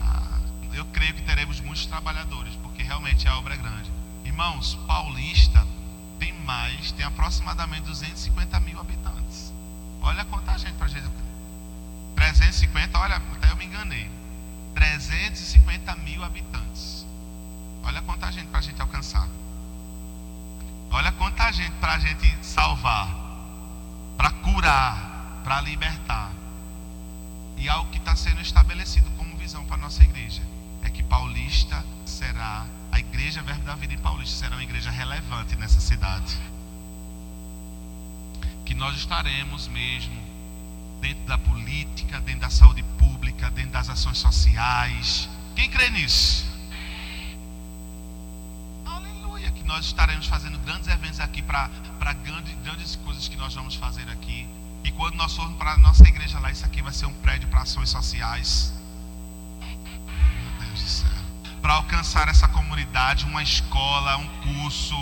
Ah, 0.00 0.38
eu 0.72 0.84
creio 0.86 1.14
que 1.14 1.22
teremos 1.22 1.60
muitos 1.60 1.86
trabalhadores, 1.86 2.54
porque 2.62 2.82
realmente 2.82 3.26
a 3.28 3.36
obra 3.36 3.54
é 3.54 3.56
grande. 3.56 3.90
Irmãos, 4.24 4.78
Paulista 4.86 5.66
tem 6.18 6.32
mais, 6.44 6.92
tem 6.92 7.04
aproximadamente 7.04 7.82
250 7.82 8.60
mil 8.60 8.80
habitantes. 8.80 9.52
Olha 10.02 10.24
quanta 10.24 10.56
gente 10.58 10.74
para 10.74 10.88
gente. 10.88 11.06
350, 12.14 12.98
olha, 12.98 13.16
até 13.16 13.50
eu 13.50 13.56
me 13.56 13.66
enganei. 13.66 14.10
350 14.74 15.94
mil 15.96 16.24
habitantes. 16.24 17.06
Olha 17.86 18.02
quanta 18.02 18.30
gente 18.32 18.48
para 18.48 18.58
a 18.58 18.62
gente 18.62 18.80
alcançar. 18.82 19.15
Quanta 21.46 21.58
gente 21.58 21.74
para 21.78 21.92
a 21.92 21.98
gente 22.00 22.36
salvar, 22.44 23.08
para 24.16 24.30
curar, 24.30 25.42
para 25.44 25.60
libertar. 25.60 26.32
E 27.56 27.68
algo 27.68 27.88
que 27.92 27.98
está 27.98 28.16
sendo 28.16 28.40
estabelecido 28.40 29.08
como 29.12 29.36
visão 29.36 29.64
para 29.64 29.76
a 29.76 29.78
nossa 29.78 30.02
igreja 30.02 30.42
é 30.82 30.90
que 30.90 31.04
Paulista 31.04 31.84
será, 32.04 32.66
a 32.90 32.98
igreja 32.98 33.42
Verbo 33.42 33.62
da 33.62 33.76
Vida 33.76 33.94
em 33.94 33.98
Paulista 33.98 34.36
será 34.36 34.56
uma 34.56 34.62
igreja 34.64 34.90
relevante 34.90 35.54
nessa 35.54 35.80
cidade. 35.80 36.36
Que 38.64 38.74
nós 38.74 38.96
estaremos 38.96 39.68
mesmo 39.68 40.20
dentro 41.00 41.26
da 41.26 41.38
política, 41.38 42.20
dentro 42.22 42.40
da 42.40 42.50
saúde 42.50 42.82
pública, 42.98 43.52
dentro 43.52 43.70
das 43.70 43.88
ações 43.88 44.18
sociais. 44.18 45.28
Quem 45.54 45.70
crê 45.70 45.90
nisso? 45.90 46.44
Aleluia! 48.84 49.52
Que 49.52 49.55
nós 49.66 49.84
estaremos 49.84 50.26
fazendo 50.26 50.58
grandes 50.60 50.88
eventos 50.88 51.20
aqui 51.20 51.42
para 51.42 51.68
grandes, 52.24 52.54
grandes 52.62 52.96
coisas 52.96 53.28
que 53.28 53.36
nós 53.36 53.54
vamos 53.54 53.74
fazer 53.74 54.08
aqui. 54.10 54.48
E 54.84 54.92
quando 54.92 55.16
nós 55.16 55.34
formos 55.34 55.58
para 55.58 55.72
a 55.72 55.76
nossa 55.76 56.06
igreja 56.06 56.38
lá, 56.38 56.50
isso 56.50 56.64
aqui 56.64 56.80
vai 56.80 56.92
ser 56.92 57.06
um 57.06 57.12
prédio 57.14 57.48
para 57.48 57.62
ações 57.62 57.90
sociais. 57.90 58.72
Meu 59.60 60.50
Deus 60.60 60.80
do 60.80 60.88
céu. 60.88 61.10
Para 61.60 61.74
alcançar 61.74 62.28
essa 62.28 62.46
comunidade, 62.48 63.24
uma 63.24 63.42
escola, 63.42 64.16
um 64.16 64.28
curso, 64.42 64.96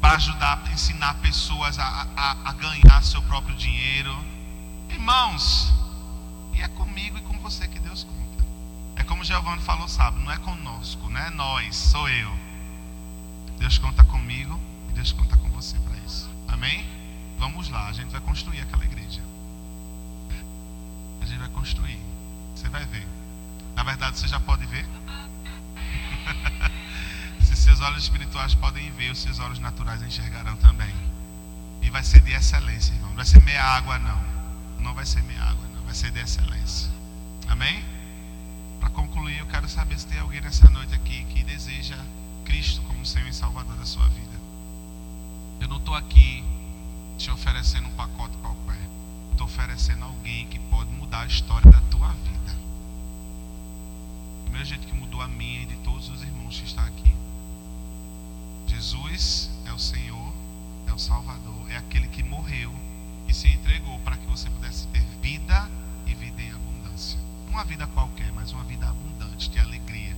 para 0.00 0.14
ajudar, 0.16 0.62
ensinar 0.70 1.14
pessoas 1.14 1.78
a, 1.78 2.06
a, 2.14 2.50
a 2.50 2.52
ganhar 2.52 3.02
seu 3.02 3.22
próprio 3.22 3.56
dinheiro. 3.56 4.14
Irmãos, 4.90 5.72
e 6.52 6.60
é 6.60 6.68
comigo 6.68 7.16
e 7.16 7.22
com 7.22 7.38
você 7.38 7.66
que 7.66 7.78
Deus 7.78 8.04
conta. 8.04 8.44
É 8.96 9.04
como 9.04 9.24
Giovanni 9.24 9.62
falou, 9.62 9.88
sabe? 9.88 10.20
Não 10.20 10.30
é 10.30 10.36
conosco, 10.36 11.08
não 11.08 11.20
é 11.20 11.30
nós, 11.30 11.74
sou 11.74 12.08
eu. 12.08 12.51
Deus 13.62 13.78
conta 13.78 14.02
comigo 14.02 14.60
e 14.88 14.92
Deus 14.92 15.12
conta 15.12 15.36
com 15.36 15.48
você 15.50 15.78
para 15.78 15.96
isso. 15.98 16.28
Amém? 16.48 16.84
Vamos 17.38 17.68
lá, 17.68 17.86
a 17.86 17.92
gente 17.92 18.10
vai 18.10 18.20
construir 18.20 18.60
aquela 18.60 18.84
igreja. 18.84 19.22
A 21.20 21.24
gente 21.24 21.38
vai 21.38 21.48
construir. 21.48 22.00
Você 22.56 22.68
vai 22.68 22.84
ver. 22.86 23.06
Na 23.76 23.84
verdade, 23.84 24.18
você 24.18 24.26
já 24.26 24.40
pode 24.40 24.66
ver. 24.66 24.84
Se 27.40 27.54
seus 27.54 27.80
olhos 27.80 28.02
espirituais 28.02 28.52
podem 28.56 28.90
ver, 28.90 29.12
os 29.12 29.20
seus 29.20 29.38
olhos 29.38 29.60
naturais 29.60 30.02
enxergarão 30.02 30.56
também. 30.56 30.92
E 31.82 31.88
vai 31.88 32.02
ser 32.02 32.20
de 32.20 32.32
excelência, 32.32 32.92
irmão. 32.94 33.10
Não 33.10 33.16
vai 33.16 33.24
ser 33.24 33.40
meia 33.44 33.62
água, 33.62 33.96
não. 34.00 34.24
Não 34.80 34.92
vai 34.92 35.06
ser 35.06 35.22
meia 35.22 35.40
água, 35.40 35.64
não. 35.72 35.84
Vai 35.84 35.94
ser 35.94 36.10
de 36.10 36.18
excelência. 36.18 36.90
Amém? 37.46 37.84
Para 38.80 38.90
concluir, 38.90 39.38
eu 39.38 39.46
quero 39.46 39.68
saber 39.68 39.96
se 40.00 40.08
tem 40.08 40.18
alguém 40.18 40.40
nessa 40.40 40.68
noite 40.68 40.96
aqui 40.96 41.22
que 41.26 41.44
deseja 41.44 41.96
Cristo 42.44 42.82
como 42.82 43.04
Senhor 43.04 43.28
e 43.28 43.32
Salvador 43.32 43.76
da 43.76 43.84
sua 43.84 44.06
vida. 44.08 44.40
Eu 45.60 45.68
não 45.68 45.76
estou 45.76 45.94
aqui 45.94 46.44
te 47.16 47.30
oferecendo 47.30 47.88
um 47.88 47.92
pacote 47.92 48.36
qualquer. 48.38 48.62
Estou 49.30 49.46
oferecendo 49.46 50.04
alguém 50.04 50.46
que 50.46 50.58
pode 50.58 50.90
mudar 50.92 51.22
a 51.22 51.26
história 51.26 51.70
da 51.70 51.80
tua 51.82 52.08
vida. 52.08 52.56
Do 54.44 54.50
mesmo 54.50 54.66
jeito 54.66 54.86
que 54.86 54.94
mudou 54.94 55.20
a 55.20 55.28
minha 55.28 55.62
e 55.62 55.66
de 55.66 55.76
todos 55.76 56.08
os 56.08 56.22
irmãos 56.22 56.58
que 56.58 56.66
estão 56.66 56.84
aqui. 56.84 57.14
Jesus 58.66 59.50
é 59.66 59.72
o 59.72 59.78
Senhor, 59.78 60.32
é 60.86 60.92
o 60.92 60.98
Salvador, 60.98 61.70
é 61.70 61.76
aquele 61.76 62.08
que 62.08 62.22
morreu 62.22 62.72
e 63.28 63.34
se 63.34 63.48
entregou 63.48 63.98
para 64.00 64.16
que 64.16 64.26
você 64.26 64.48
pudesse 64.50 64.86
ter 64.88 65.04
vida 65.20 65.70
e 66.06 66.14
vida 66.14 66.42
em 66.42 66.50
abundância. 66.50 67.18
Uma 67.48 67.64
vida 67.64 67.86
qualquer, 67.88 68.32
mas 68.32 68.52
uma 68.52 68.64
vida 68.64 68.88
abundante 68.88 69.50
de 69.50 69.58
alegria. 69.58 70.11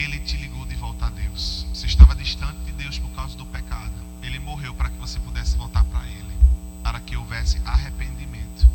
Ele 0.00 0.18
te 0.18 0.34
ligou 0.38 0.64
de 0.64 0.74
volta 0.76 1.06
a 1.06 1.10
Deus. 1.10 1.66
Você 1.74 1.84
estava 1.84 2.14
distante 2.14 2.58
de 2.64 2.72
Deus 2.72 2.98
por 2.98 3.10
causa 3.10 3.36
do 3.36 3.44
pecado. 3.44 3.92
Ele 4.22 4.38
morreu 4.38 4.74
para 4.74 4.88
que 4.88 4.98
você 4.98 5.20
pudesse 5.20 5.58
voltar 5.58 5.84
para 5.84 6.06
Ele, 6.06 6.34
para 6.82 6.98
que 7.00 7.18
houvesse 7.18 7.60
arrependimento 7.66 8.66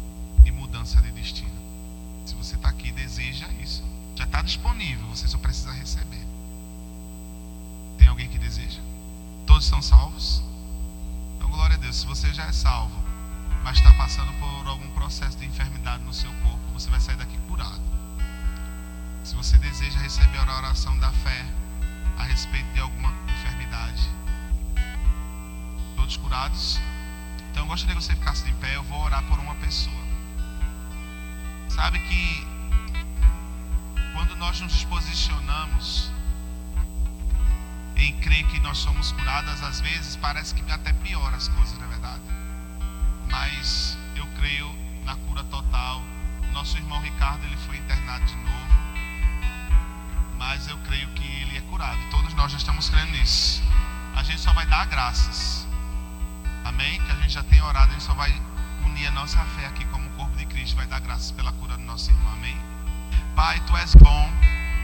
e 0.46 0.52
mudança 0.52 1.02
de 1.02 1.10
destino. 1.12 1.50
Se 2.28 2.36
você 2.36 2.56
está 2.56 2.70
aqui 2.70 2.90
e 2.90 2.92
deseja 2.92 3.48
isso, 3.60 3.84
já 4.16 4.26
está 4.26 4.44
disponível, 4.44 5.08
você 5.08 5.28
só 5.28 5.40
precisa 5.40 5.72
receber. 5.72 6.24
Tem 7.98 8.08
alguém 8.08 8.30
que 8.30 8.38
deseja? 8.38 8.80
Todos 9.48 9.66
são 9.66 9.82
salvos? 9.82 10.44
Então, 11.38 11.50
glória 11.50 11.76
a 11.76 11.80
Deus. 11.80 11.96
Se 11.96 12.06
você 12.06 12.32
já 12.36 12.44
é 12.44 12.52
salvo, 12.52 13.04
mas 13.64 13.78
está 13.78 13.92
passando 13.94 14.32
por 14.34 14.68
algum 14.68 14.92
processo 14.92 15.40
de 15.40 15.46
enfermidade 15.48 16.04
no 16.04 16.14
seu 16.14 16.32
corpo, 16.44 16.72
você 16.72 16.88
vai 16.88 17.00
sair 17.00 17.18
daqui 17.18 17.38
curado. 17.48 17.95
Se 19.26 19.34
você 19.36 19.58
deseja 19.58 20.00
receber 20.02 20.38
a 20.38 20.58
oração 20.58 20.96
da 21.00 21.12
fé 21.12 21.46
a 22.16 22.26
respeito 22.26 22.72
de 22.74 22.80
alguma 22.80 23.12
enfermidade, 23.28 24.08
todos 25.96 26.16
curados? 26.16 26.80
Então 27.50 27.64
eu 27.64 27.68
gostaria 27.68 27.96
que 27.96 28.04
você 28.04 28.16
ficasse 28.16 28.46
de 28.46 28.54
pé, 28.54 28.76
eu 28.76 28.84
vou 28.84 29.04
orar 29.04 29.24
por 29.24 29.40
uma 29.40 29.56
pessoa. 29.56 30.06
Sabe 31.68 31.98
que 32.02 32.48
quando 34.14 34.36
nós 34.36 34.62
nos 34.62 34.84
posicionamos 34.84 36.12
em 37.96 38.16
crer 38.20 38.46
que 38.46 38.60
nós 38.60 38.78
somos 38.78 39.12
curadas, 39.12 39.64
às 39.64 39.82
vezes 39.82 40.16
parece 40.18 40.54
que 40.54 40.72
até 40.72 40.94
piora 40.94 41.36
as 41.36 41.48
coisas, 41.48 41.76
na 41.80 41.86
é 41.86 41.88
verdade. 41.88 42.22
Mas 43.32 43.98
eu 44.16 44.28
creio 44.40 44.72
na 45.04 45.16
cura 45.16 45.44
total. 45.46 46.04
Nosso 46.54 46.78
irmão 46.78 47.02
Ricardo 47.02 47.44
ele 47.44 47.58
foi 47.58 47.78
internado 47.78 48.24
de 48.24 48.36
novo, 48.36 48.85
mas 50.38 50.68
eu 50.68 50.78
creio 50.80 51.08
que 51.10 51.26
ele 51.42 51.58
é 51.58 51.62
curado. 51.62 52.00
Todos 52.10 52.34
nós 52.34 52.52
já 52.52 52.58
estamos 52.58 52.90
crendo 52.90 53.12
nisso. 53.12 53.64
A 54.16 54.24
gente 54.24 54.40
só 54.40 54.54
vai 54.54 54.66
dar 54.66 54.86
graças. 54.86 55.68
Amém? 56.64 57.00
Que 57.02 57.12
a 57.12 57.16
gente 57.16 57.34
já 57.34 57.44
tem 57.44 57.62
orado, 57.62 57.90
a 57.90 57.94
gente 57.94 58.04
só 58.04 58.14
vai 58.14 58.34
unir 58.86 59.08
a 59.08 59.12
nossa 59.12 59.40
fé 59.58 59.68
aqui 59.68 59.86
como 59.86 60.10
corpo 60.12 60.36
de 60.38 60.46
Cristo, 60.46 60.76
vai 60.76 60.88
dar 60.88 61.00
graças 61.00 61.32
pela 61.32 61.52
cura 61.54 61.78
do 61.78 61.84
nosso 61.84 62.10
irmão. 62.10 62.34
Amém? 62.34 62.58
Pai, 63.36 63.60
tu 63.68 63.76
és 63.78 63.94
bom 63.96 64.32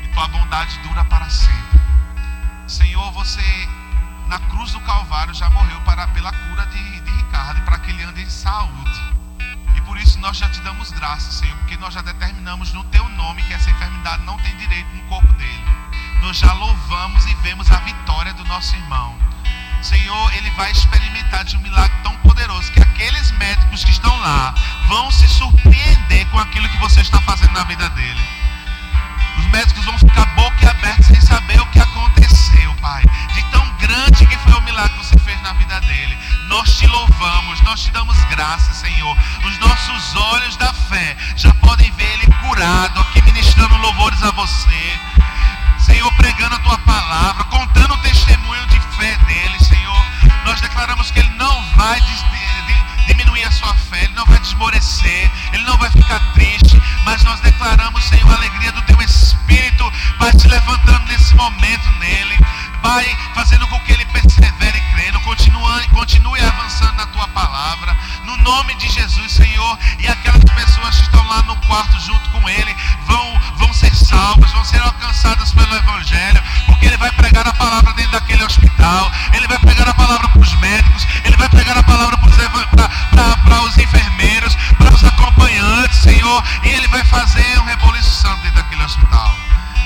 e 0.03 0.07
tua 0.09 0.27
bondade 0.27 0.77
dura 0.79 1.03
para 1.05 1.29
sempre. 1.29 1.79
Senhor, 2.67 3.11
você 3.11 3.41
na 4.27 4.39
cruz 4.39 4.71
do 4.71 4.79
Calvário 4.81 5.33
já 5.33 5.49
morreu 5.49 5.79
para, 5.81 6.07
pela 6.09 6.31
cura 6.31 6.65
de, 6.67 7.01
de 7.01 7.11
Ricardo 7.11 7.59
e 7.59 7.61
para 7.63 7.79
que 7.79 7.91
ele 7.91 8.03
ande 8.03 8.21
em 8.21 8.29
saúde. 8.29 9.13
E 9.75 9.81
por 9.81 9.97
isso 9.97 10.19
nós 10.19 10.37
já 10.37 10.49
te 10.49 10.61
damos 10.61 10.91
graças, 10.91 11.35
Senhor, 11.35 11.57
porque 11.57 11.77
nós 11.77 11.93
já 11.93 12.01
determinamos 12.01 12.73
no 12.73 12.83
teu 12.85 13.07
nome 13.09 13.43
que 13.43 13.53
essa 13.53 13.69
enfermidade 13.69 14.23
não 14.23 14.37
tem 14.37 14.55
direito 14.57 14.87
no 14.95 15.03
corpo. 15.03 15.30
Nós 16.21 16.37
já 16.37 16.53
louvamos 16.53 17.25
e 17.25 17.33
vemos 17.35 17.69
a 17.71 17.77
vitória 17.77 18.31
do 18.35 18.45
nosso 18.45 18.75
irmão. 18.75 19.15
Senhor, 19.81 20.33
ele 20.35 20.51
vai 20.51 20.71
experimentar 20.71 21.43
de 21.43 21.57
um 21.57 21.59
milagre 21.61 21.97
tão 22.03 22.15
poderoso 22.17 22.71
que 22.71 22.79
aqueles 22.79 23.31
médicos 23.31 23.83
que 23.83 23.89
estão 23.89 24.15
lá 24.19 24.53
vão 24.87 25.09
se 25.09 25.27
surpreender 25.27 26.27
com 26.27 26.37
aquilo 26.37 26.69
que 26.69 26.77
você 26.77 27.01
está 27.01 27.19
fazendo 27.21 27.53
na 27.53 27.63
vida 27.63 27.89
dele. 27.89 28.21
Os 29.39 29.45
médicos 29.47 29.83
vão 29.83 29.97
ficar 29.97 30.25
boca 30.35 30.69
aberta 30.69 31.01
sem 31.01 31.19
saber 31.21 31.59
o 31.59 31.65
que 31.67 31.79
aconteceu, 31.79 32.73
Pai. 32.75 33.03
De 33.33 33.43
tão 33.45 33.67
grande 33.77 34.27
que 34.27 34.37
foi 34.37 34.53
o 34.53 34.61
milagre 34.61 34.91
que 34.99 35.05
você 35.05 35.19
fez 35.19 35.41
na 35.41 35.53
vida 35.53 35.81
dele. 35.81 36.17
Nós 36.47 36.77
te 36.77 36.85
louvamos, 36.85 37.59
nós 37.61 37.81
te 37.81 37.91
damos 37.91 38.17
graças, 38.25 38.77
Senhor. 38.77 39.17
Os 39.43 39.57
nossos 39.57 40.15
olhos 40.15 40.55
da 40.57 40.71
fé 40.71 41.17
já 41.35 41.51
podem 41.55 41.91
ver 41.93 42.13
ele 42.13 42.27
curado, 42.41 43.01
aqui 43.01 43.23
ministrando 43.23 43.75
louvores 43.77 44.21
a 44.21 44.29
você. 44.31 44.99
Senhor, 45.85 46.11
pregando 46.13 46.55
a 46.55 46.59
tua 46.59 46.77
palavra, 46.79 47.43
contando 47.45 47.93
o 47.93 47.97
testemunho 47.97 48.65
de 48.67 48.79
fé 48.97 49.17
dele, 49.25 49.59
Senhor. 49.59 50.05
Nós 50.45 50.59
declaramos 50.61 51.11
que 51.11 51.19
ele 51.19 51.29
não 51.37 51.63
vai 51.75 51.99
diminuir 53.07 53.43
a 53.43 53.51
sua 53.51 53.73
fé, 53.73 54.03
ele 54.03 54.13
não 54.13 54.25
vai 54.25 54.39
desmorecer, 54.39 55.31
ele 55.53 55.63
não 55.63 55.77
vai 55.77 55.89
ficar 55.89 56.19
triste, 56.33 56.81
mas 57.05 57.23
nós 57.23 57.39
declaramos, 57.41 58.03
Senhor, 58.05 58.31
a 58.31 58.35
alegria 58.35 58.71
do 58.71 58.81
teu 58.83 59.01
Espírito 59.01 59.91
vai 60.19 60.31
se 60.33 60.47
levantando 60.47 61.05
nesse 61.07 61.33
momento 61.35 61.89
nele, 61.99 62.37
vai 62.81 63.05
fazendo 63.33 63.67
com 63.67 63.79
que 63.81 63.91
ele 63.91 64.05
persevere 64.05 64.81
crendo, 64.93 65.19
continue, 65.21 65.87
continue 65.89 66.41
avançando 66.41 66.80
na 67.01 67.07
tua 67.07 67.27
palavra, 67.29 67.97
no 68.25 68.37
nome 68.37 68.75
de 68.75 68.87
Jesus, 68.87 69.31
Senhor, 69.31 69.79
e 69.97 70.07
aquelas 70.07 70.43
pessoas 70.43 70.97
que 70.97 71.01
estão 71.01 71.27
lá 71.27 71.41
no 71.43 71.55
quarto 71.65 71.99
junto 71.99 72.29
com 72.29 72.47
ele 72.47 72.75
vão, 73.07 73.41
vão 73.55 73.73
ser 73.73 73.91
salvas, 73.95 74.51
vão 74.51 74.63
ser 74.63 74.79
alcançadas 74.83 75.51
pelo 75.51 75.75
Evangelho, 75.75 76.43
porque 76.67 76.85
ele 76.85 76.97
vai 76.97 77.11
pregar 77.13 77.47
a 77.47 77.53
palavra 77.53 77.91
dentro 77.93 78.11
daquele 78.11 78.43
hospital, 78.43 79.11
ele 79.33 79.47
vai 79.47 79.57
pregar 79.57 79.89
a 79.89 79.93
palavra 79.95 80.29
para 80.29 80.41
os 80.41 80.53
médicos, 80.57 81.07
ele 81.25 81.37
vai 81.37 81.49
pregar 81.49 81.75
a 81.75 81.81
palavra 81.81 82.17
para 82.19 82.29
os 83.63 83.77
enfermeiros, 83.79 84.55
para 84.77 84.93
os 84.93 85.03
acompanhantes, 85.03 85.97
Senhor, 86.01 86.43
e 86.63 86.69
ele 86.69 86.87
vai 86.89 87.03
fazer 87.05 87.59
um 87.61 87.65
reboliço 87.65 88.11
santo 88.11 88.41
dentro 88.41 88.61
daquele 88.61 88.83
hospital. 88.83 89.35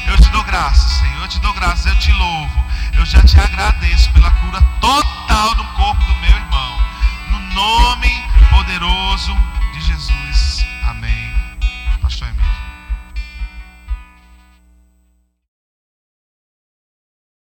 Eu 0.05 0.17
te 0.17 0.29
dou 0.31 0.43
graças, 0.43 0.99
Senhor, 0.99 1.21
eu 1.21 1.27
te 1.29 1.39
dou 1.39 1.53
graças, 1.53 1.85
eu 1.85 1.97
te 1.97 2.11
louvo. 2.11 2.65
Eu 2.97 3.05
já 3.05 3.21
te 3.21 3.39
agradeço 3.39 4.09
pela 4.11 4.31
cura 4.31 4.61
total 4.81 5.55
do 5.55 5.63
corpo 5.75 6.03
do 6.05 6.15
meu 6.15 6.29
irmão. 6.29 6.79
No 7.55 7.61
nome 7.61 8.11
poderoso 8.51 9.33
de 9.73 9.79
Jesus. 9.79 10.44